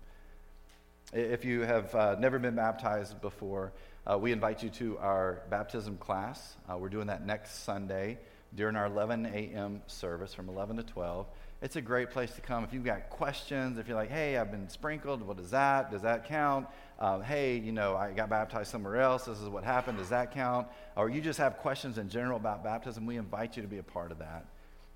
If 1.13 1.45
you 1.45 1.63
have 1.63 1.95
uh, 1.95 2.17
never 2.19 2.39
been 2.39 2.55
baptized 2.55 3.21
before, 3.21 3.73
uh, 4.07 4.19
we 4.19 4.33
invite 4.33 4.63
you 4.63 4.71
to 4.71 4.99
our 4.99 5.43
baptism 5.51 5.97
class. 5.97 6.57
Uh, 6.69 6.79
we're 6.79 6.89
doing 6.89 7.09
that 7.09 7.27
next 7.27 7.65
Sunday 7.65 8.19
during 8.55 8.77
our 8.77 8.87
11 8.87 9.27
a.m. 9.27 9.83
service 9.87 10.35
from 10.35 10.49
11 10.49 10.77
to 10.77 10.83
12 10.83 11.27
it's 11.63 11.77
a 11.77 11.83
great 11.83 12.11
place 12.11 12.31
to 12.33 12.41
come. 12.41 12.65
If 12.65 12.73
you've 12.73 12.85
got 12.85 13.11
questions, 13.11 13.79
if 13.79 13.87
you're 13.87 13.97
like, 13.97 14.11
hey, 14.11 14.39
I've 14.39 14.51
been 14.51 14.69
sprinkled, 14.71 15.23
what 15.23 15.39
is 15.39 15.51
that? 15.51 15.91
Does 15.91 16.03
that 16.03 16.27
count? 16.27 16.67
Uh, 16.99 17.21
hey, 17.21 17.59
you 17.59 17.73
know, 17.73 17.97
I 17.97 18.13
got 18.13 18.31
baptized 18.31 18.71
somewhere 18.71 18.97
else. 18.97 19.27
This 19.27 19.39
is 19.41 19.49
what 19.49 19.63
happened. 19.63 19.99
Does 19.99 20.09
that 20.09 20.33
count? 20.33 20.69
Or 20.97 21.11
you 21.11 21.21
just 21.21 21.39
have 21.39 21.59
questions 21.59 21.99
in 21.99 22.09
general 22.09 22.39
about 22.39 22.65
baptism, 22.65 23.05
we 23.05 23.17
invite 23.17 23.57
you 23.57 23.63
to 23.63 23.69
be 23.69 23.79
a 23.79 23.83
part 23.83 24.11
of 24.11 24.19
that. 24.21 24.47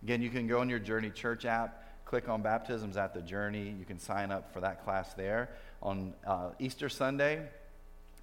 Again, 0.02 0.22
you 0.22 0.30
can 0.30 0.46
go 0.46 0.60
on 0.60 0.70
your 0.70 0.78
Journey 0.78 1.10
Church 1.10 1.44
app, 1.44 1.83
click 2.04 2.28
on 2.28 2.42
Baptisms 2.42 2.96
at 2.96 3.14
the 3.14 3.22
Journey. 3.22 3.74
You 3.78 3.84
can 3.84 3.98
sign 3.98 4.30
up 4.30 4.52
for 4.52 4.60
that 4.60 4.84
class 4.84 5.14
there. 5.14 5.50
On 5.82 6.14
uh, 6.26 6.50
Easter 6.58 6.88
Sunday, 6.88 7.42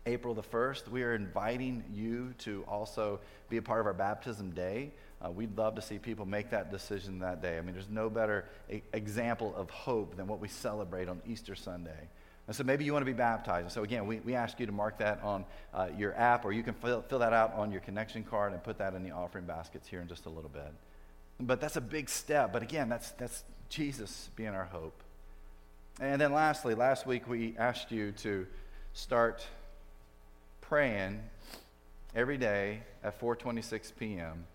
April 0.06 0.34
the 0.34 0.44
1st, 0.44 0.88
we 0.88 1.04
are 1.04 1.14
inviting 1.14 1.84
you 1.94 2.34
to 2.40 2.64
also 2.68 3.20
be 3.50 3.58
a 3.58 3.62
part 3.62 3.80
of 3.80 3.86
our 3.86 3.94
baptism 3.94 4.52
day. 4.52 4.92
Uh, 5.24 5.30
we'd 5.30 5.56
love 5.56 5.76
to 5.76 5.82
see 5.82 6.00
people 6.00 6.26
make 6.26 6.50
that 6.50 6.72
decision 6.72 7.20
that 7.20 7.42
day. 7.42 7.58
I 7.58 7.62
mean, 7.62 7.74
there's 7.74 7.90
no 7.90 8.10
better 8.10 8.46
a- 8.70 8.82
example 8.94 9.54
of 9.56 9.70
hope 9.70 10.18
than 10.18 10.26
what 10.26 10.40
we 10.40 10.48
celebrate 10.48 11.08
on 11.08 11.22
Easter 11.28 11.54
Sunday. 11.54 12.10
And 12.48 12.56
so 12.56 12.64
maybe 12.64 12.84
you 12.84 12.92
want 12.92 13.04
to 13.04 13.12
be 13.12 13.16
baptized. 13.18 13.66
And 13.66 13.72
so, 13.72 13.84
again, 13.84 14.08
we, 14.08 14.20
we 14.22 14.34
ask 14.34 14.60
you 14.60 14.66
to 14.66 14.72
mark 14.72 14.98
that 14.98 15.22
on 15.22 15.46
uh, 15.74 15.90
your 15.96 16.16
app, 16.16 16.44
or 16.44 16.52
you 16.52 16.64
can 16.64 16.74
fill, 16.74 17.04
fill 17.04 17.20
that 17.20 17.34
out 17.34 17.54
on 17.54 17.72
your 17.72 17.82
connection 17.82 18.24
card 18.24 18.54
and 18.54 18.64
put 18.64 18.80
that 18.80 18.96
in 18.96 19.04
the 19.04 19.12
offering 19.12 19.46
baskets 19.46 19.88
here 19.88 20.02
in 20.02 20.08
just 20.08 20.26
a 20.26 20.30
little 20.30 20.50
bit. 20.50 20.74
But 21.42 21.60
that's 21.60 21.76
a 21.76 21.82
big 21.82 22.10
step. 22.10 22.54
But 22.54 22.64
again, 22.64 22.88
that's, 22.90 23.12
that's 23.12 23.44
Jesus 23.70 24.30
being 24.36 24.50
our 24.50 24.66
hope. 24.66 25.02
And 26.00 26.20
then, 26.22 26.34
lastly, 26.34 26.76
last 26.76 27.06
week 27.06 27.28
we 27.28 27.56
asked 27.58 27.92
you 27.92 28.12
to 28.14 28.48
start 28.94 29.46
praying 30.62 31.20
every 32.16 32.38
day 32.38 32.82
at 33.04 33.20
4:26 33.20 33.92
p.m. 34.00 34.46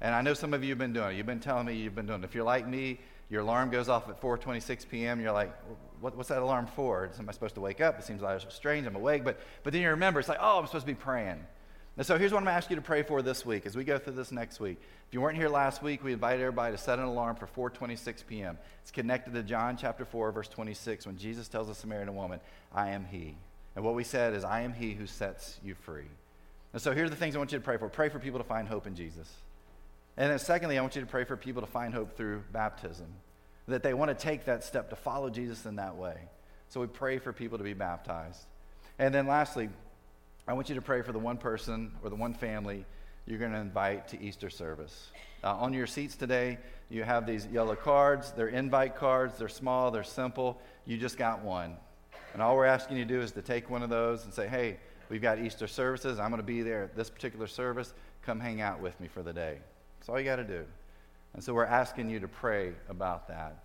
And 0.00 0.14
I 0.14 0.22
know 0.22 0.34
some 0.34 0.54
of 0.54 0.62
you 0.62 0.70
have 0.70 0.78
been 0.78 0.92
doing 0.92 1.10
it. 1.10 1.16
You've 1.16 1.26
been 1.26 1.40
telling 1.40 1.66
me 1.66 1.74
you've 1.74 1.94
been 1.94 2.06
doing 2.06 2.22
it. 2.22 2.24
If 2.24 2.34
you're 2.34 2.44
like 2.44 2.68
me, 2.68 3.00
your 3.28 3.42
alarm 3.42 3.70
goes 3.70 3.88
off 3.88 4.08
at 4.08 4.20
4:26 4.20 4.88
p.m. 4.88 5.20
You're 5.20 5.32
like, 5.32 5.52
what, 6.00 6.16
"What's 6.16 6.28
that 6.28 6.40
alarm 6.40 6.66
for? 6.66 7.10
Am 7.18 7.28
I 7.28 7.32
supposed 7.32 7.56
to 7.56 7.60
wake 7.60 7.80
up?" 7.80 7.98
It 7.98 8.04
seems 8.04 8.22
like 8.22 8.40
strange. 8.50 8.86
I'm 8.86 8.96
awake, 8.96 9.24
but 9.24 9.40
but 9.64 9.72
then 9.72 9.82
you 9.82 9.90
remember 9.90 10.20
it's 10.20 10.28
like, 10.28 10.38
"Oh, 10.40 10.60
I'm 10.60 10.66
supposed 10.66 10.86
to 10.86 10.92
be 10.92 10.94
praying." 10.94 11.44
And 11.98 12.06
so 12.06 12.16
here's 12.16 12.30
what 12.30 12.38
I'm 12.38 12.44
going 12.44 12.52
to 12.52 12.56
ask 12.56 12.70
you 12.70 12.76
to 12.76 12.82
pray 12.82 13.02
for 13.02 13.22
this 13.22 13.44
week 13.44 13.66
as 13.66 13.76
we 13.76 13.82
go 13.82 13.98
through 13.98 14.12
this 14.12 14.30
next 14.30 14.60
week. 14.60 14.78
If 15.08 15.12
you 15.12 15.20
weren't 15.20 15.36
here 15.36 15.48
last 15.48 15.82
week, 15.82 16.04
we 16.04 16.12
invited 16.12 16.40
everybody 16.40 16.76
to 16.76 16.80
set 16.80 17.00
an 17.00 17.06
alarm 17.06 17.34
for 17.34 17.70
4:26 17.70 18.24
p.m. 18.24 18.56
It's 18.82 18.92
connected 18.92 19.34
to 19.34 19.42
John 19.42 19.76
chapter 19.76 20.04
4 20.04 20.30
verse 20.30 20.46
26 20.46 21.06
when 21.06 21.18
Jesus 21.18 21.48
tells 21.48 21.66
the 21.66 21.74
Samaritan 21.74 22.14
woman, 22.14 22.38
"I 22.72 22.90
am 22.90 23.04
he." 23.04 23.36
And 23.74 23.84
what 23.84 23.96
we 23.96 24.04
said 24.04 24.32
is, 24.34 24.44
"I 24.44 24.60
am 24.60 24.74
he 24.74 24.92
who 24.92 25.08
sets 25.08 25.58
you 25.64 25.74
free." 25.74 26.06
And 26.72 26.80
so 26.80 26.92
here's 26.92 27.10
the 27.10 27.16
things 27.16 27.34
I 27.34 27.38
want 27.38 27.50
you 27.50 27.58
to 27.58 27.64
pray 27.64 27.78
for. 27.78 27.88
Pray 27.88 28.10
for 28.10 28.20
people 28.20 28.38
to 28.38 28.46
find 28.46 28.68
hope 28.68 28.86
in 28.86 28.94
Jesus. 28.94 29.28
And 30.16 30.30
then, 30.30 30.38
secondly, 30.38 30.78
I 30.78 30.82
want 30.82 30.94
you 30.94 31.00
to 31.00 31.06
pray 31.08 31.24
for 31.24 31.36
people 31.36 31.62
to 31.62 31.68
find 31.68 31.92
hope 31.92 32.16
through 32.16 32.44
baptism, 32.52 33.08
that 33.66 33.82
they 33.82 33.92
want 33.92 34.10
to 34.10 34.14
take 34.14 34.44
that 34.44 34.62
step 34.62 34.90
to 34.90 34.96
follow 34.96 35.30
Jesus 35.30 35.66
in 35.66 35.74
that 35.76 35.96
way. 35.96 36.16
So 36.68 36.80
we 36.80 36.86
pray 36.86 37.18
for 37.18 37.32
people 37.32 37.58
to 37.58 37.64
be 37.64 37.74
baptized. 37.74 38.46
And 39.00 39.12
then, 39.12 39.26
lastly, 39.26 39.70
I 40.48 40.54
want 40.54 40.70
you 40.70 40.74
to 40.76 40.80
pray 40.80 41.02
for 41.02 41.12
the 41.12 41.18
one 41.18 41.36
person 41.36 41.92
or 42.02 42.08
the 42.08 42.16
one 42.16 42.32
family 42.32 42.86
you're 43.26 43.38
going 43.38 43.52
to 43.52 43.58
invite 43.58 44.08
to 44.08 44.22
Easter 44.22 44.48
service. 44.48 45.10
Uh, 45.44 45.54
on 45.56 45.74
your 45.74 45.86
seats 45.86 46.16
today, 46.16 46.56
you 46.88 47.02
have 47.02 47.26
these 47.26 47.46
yellow 47.48 47.76
cards. 47.76 48.32
They're 48.32 48.48
invite 48.48 48.96
cards. 48.96 49.36
They're 49.36 49.50
small, 49.50 49.90
they're 49.90 50.02
simple. 50.02 50.58
You 50.86 50.96
just 50.96 51.18
got 51.18 51.42
one. 51.42 51.76
And 52.32 52.40
all 52.40 52.56
we're 52.56 52.64
asking 52.64 52.96
you 52.96 53.04
to 53.04 53.08
do 53.14 53.20
is 53.20 53.30
to 53.32 53.42
take 53.42 53.68
one 53.68 53.82
of 53.82 53.90
those 53.90 54.24
and 54.24 54.32
say, 54.32 54.48
hey, 54.48 54.78
we've 55.10 55.20
got 55.20 55.38
Easter 55.38 55.66
services. 55.66 56.18
I'm 56.18 56.30
going 56.30 56.40
to 56.40 56.46
be 56.46 56.62
there 56.62 56.84
at 56.84 56.96
this 56.96 57.10
particular 57.10 57.46
service. 57.46 57.92
Come 58.22 58.40
hang 58.40 58.62
out 58.62 58.80
with 58.80 58.98
me 59.00 59.06
for 59.06 59.22
the 59.22 59.34
day. 59.34 59.58
That's 59.98 60.08
all 60.08 60.18
you 60.18 60.24
got 60.24 60.36
to 60.36 60.44
do. 60.44 60.64
And 61.34 61.44
so 61.44 61.52
we're 61.52 61.66
asking 61.66 62.08
you 62.08 62.20
to 62.20 62.28
pray 62.28 62.72
about 62.88 63.28
that. 63.28 63.64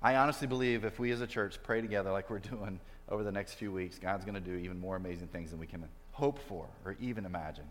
I 0.00 0.16
honestly 0.16 0.46
believe 0.46 0.86
if 0.86 0.98
we 0.98 1.10
as 1.10 1.20
a 1.20 1.26
church 1.26 1.58
pray 1.62 1.82
together 1.82 2.12
like 2.12 2.30
we're 2.30 2.38
doing 2.38 2.80
over 3.12 3.22
the 3.22 3.30
next 3.30 3.54
few 3.54 3.70
weeks, 3.70 3.98
God's 3.98 4.24
going 4.24 4.34
to 4.34 4.40
do 4.40 4.56
even 4.56 4.80
more 4.80 4.96
amazing 4.96 5.28
things 5.28 5.50
than 5.50 5.60
we 5.60 5.66
can 5.66 5.84
hope 6.12 6.38
for 6.48 6.66
or 6.84 6.96
even 6.98 7.26
imagine. 7.26 7.66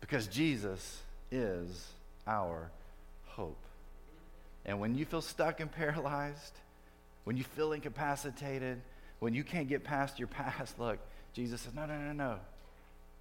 Because 0.00 0.28
Jesus 0.28 1.00
is 1.32 1.88
our 2.28 2.70
hope. 3.26 3.58
And 4.64 4.78
when 4.78 4.94
you 4.94 5.04
feel 5.04 5.20
stuck 5.20 5.58
and 5.58 5.70
paralyzed, 5.70 6.52
when 7.24 7.36
you 7.36 7.42
feel 7.42 7.72
incapacitated, 7.72 8.80
when 9.18 9.34
you 9.34 9.42
can't 9.42 9.68
get 9.68 9.82
past 9.82 10.20
your 10.20 10.28
past, 10.28 10.78
look, 10.78 10.98
Jesus 11.34 11.60
says, 11.62 11.74
No, 11.74 11.84
no, 11.84 11.98
no, 11.98 12.12
no. 12.12 12.36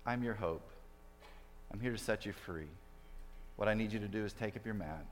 I'm 0.05 0.23
your 0.23 0.35
hope. 0.35 0.67
I'm 1.73 1.79
here 1.79 1.91
to 1.91 1.97
set 1.97 2.25
you 2.25 2.33
free. 2.33 2.67
What 3.55 3.67
I 3.67 3.73
need 3.73 3.91
you 3.91 3.99
to 3.99 4.07
do 4.07 4.25
is 4.25 4.33
take 4.33 4.55
up 4.55 4.65
your 4.65 4.75
mat 4.75 5.05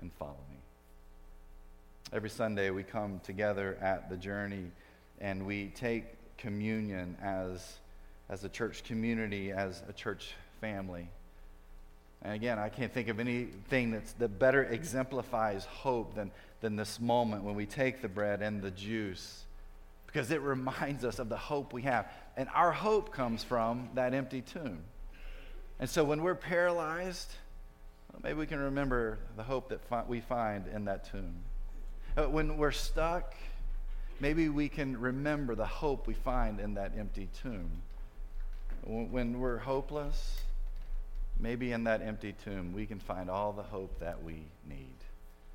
and 0.00 0.12
follow 0.18 0.38
me. 0.50 0.56
Every 2.12 2.30
Sunday, 2.30 2.70
we 2.70 2.84
come 2.84 3.20
together 3.24 3.76
at 3.80 4.08
the 4.08 4.16
journey 4.16 4.70
and 5.20 5.46
we 5.46 5.68
take 5.74 6.04
communion 6.36 7.16
as, 7.22 7.78
as 8.28 8.44
a 8.44 8.48
church 8.48 8.84
community, 8.84 9.52
as 9.52 9.82
a 9.88 9.92
church 9.92 10.32
family. 10.60 11.08
And 12.22 12.34
again, 12.34 12.58
I 12.58 12.68
can't 12.68 12.92
think 12.92 13.08
of 13.08 13.20
anything 13.20 13.92
that's, 13.92 14.12
that 14.14 14.38
better 14.38 14.64
exemplifies 14.64 15.64
hope 15.64 16.14
than, 16.14 16.30
than 16.60 16.76
this 16.76 17.00
moment 17.00 17.44
when 17.44 17.54
we 17.54 17.66
take 17.66 18.02
the 18.02 18.08
bread 18.08 18.42
and 18.42 18.60
the 18.60 18.70
juice 18.70 19.44
because 20.06 20.30
it 20.30 20.40
reminds 20.40 21.04
us 21.04 21.18
of 21.18 21.28
the 21.28 21.36
hope 21.36 21.72
we 21.72 21.82
have. 21.82 22.10
And 22.36 22.48
our 22.54 22.72
hope 22.72 23.12
comes 23.12 23.44
from 23.44 23.90
that 23.94 24.14
empty 24.14 24.40
tomb. 24.40 24.80
And 25.78 25.88
so 25.88 26.02
when 26.02 26.22
we're 26.22 26.34
paralyzed, 26.34 27.30
well, 28.12 28.20
maybe 28.24 28.38
we 28.38 28.46
can 28.46 28.58
remember 28.58 29.18
the 29.36 29.42
hope 29.42 29.68
that 29.68 29.84
fi- 29.88 30.04
we 30.08 30.20
find 30.20 30.66
in 30.66 30.86
that 30.86 31.10
tomb. 31.10 31.34
When 32.16 32.56
we're 32.56 32.72
stuck, 32.72 33.34
maybe 34.20 34.48
we 34.48 34.68
can 34.68 34.98
remember 34.98 35.54
the 35.54 35.66
hope 35.66 36.06
we 36.06 36.14
find 36.14 36.60
in 36.60 36.74
that 36.74 36.92
empty 36.96 37.28
tomb. 37.42 37.82
When 38.84 39.40
we're 39.40 39.58
hopeless, 39.58 40.40
maybe 41.38 41.72
in 41.72 41.84
that 41.84 42.02
empty 42.02 42.34
tomb 42.44 42.72
we 42.72 42.86
can 42.86 42.98
find 42.98 43.30
all 43.30 43.52
the 43.52 43.62
hope 43.62 44.00
that 44.00 44.22
we 44.22 44.44
need. 44.68 44.97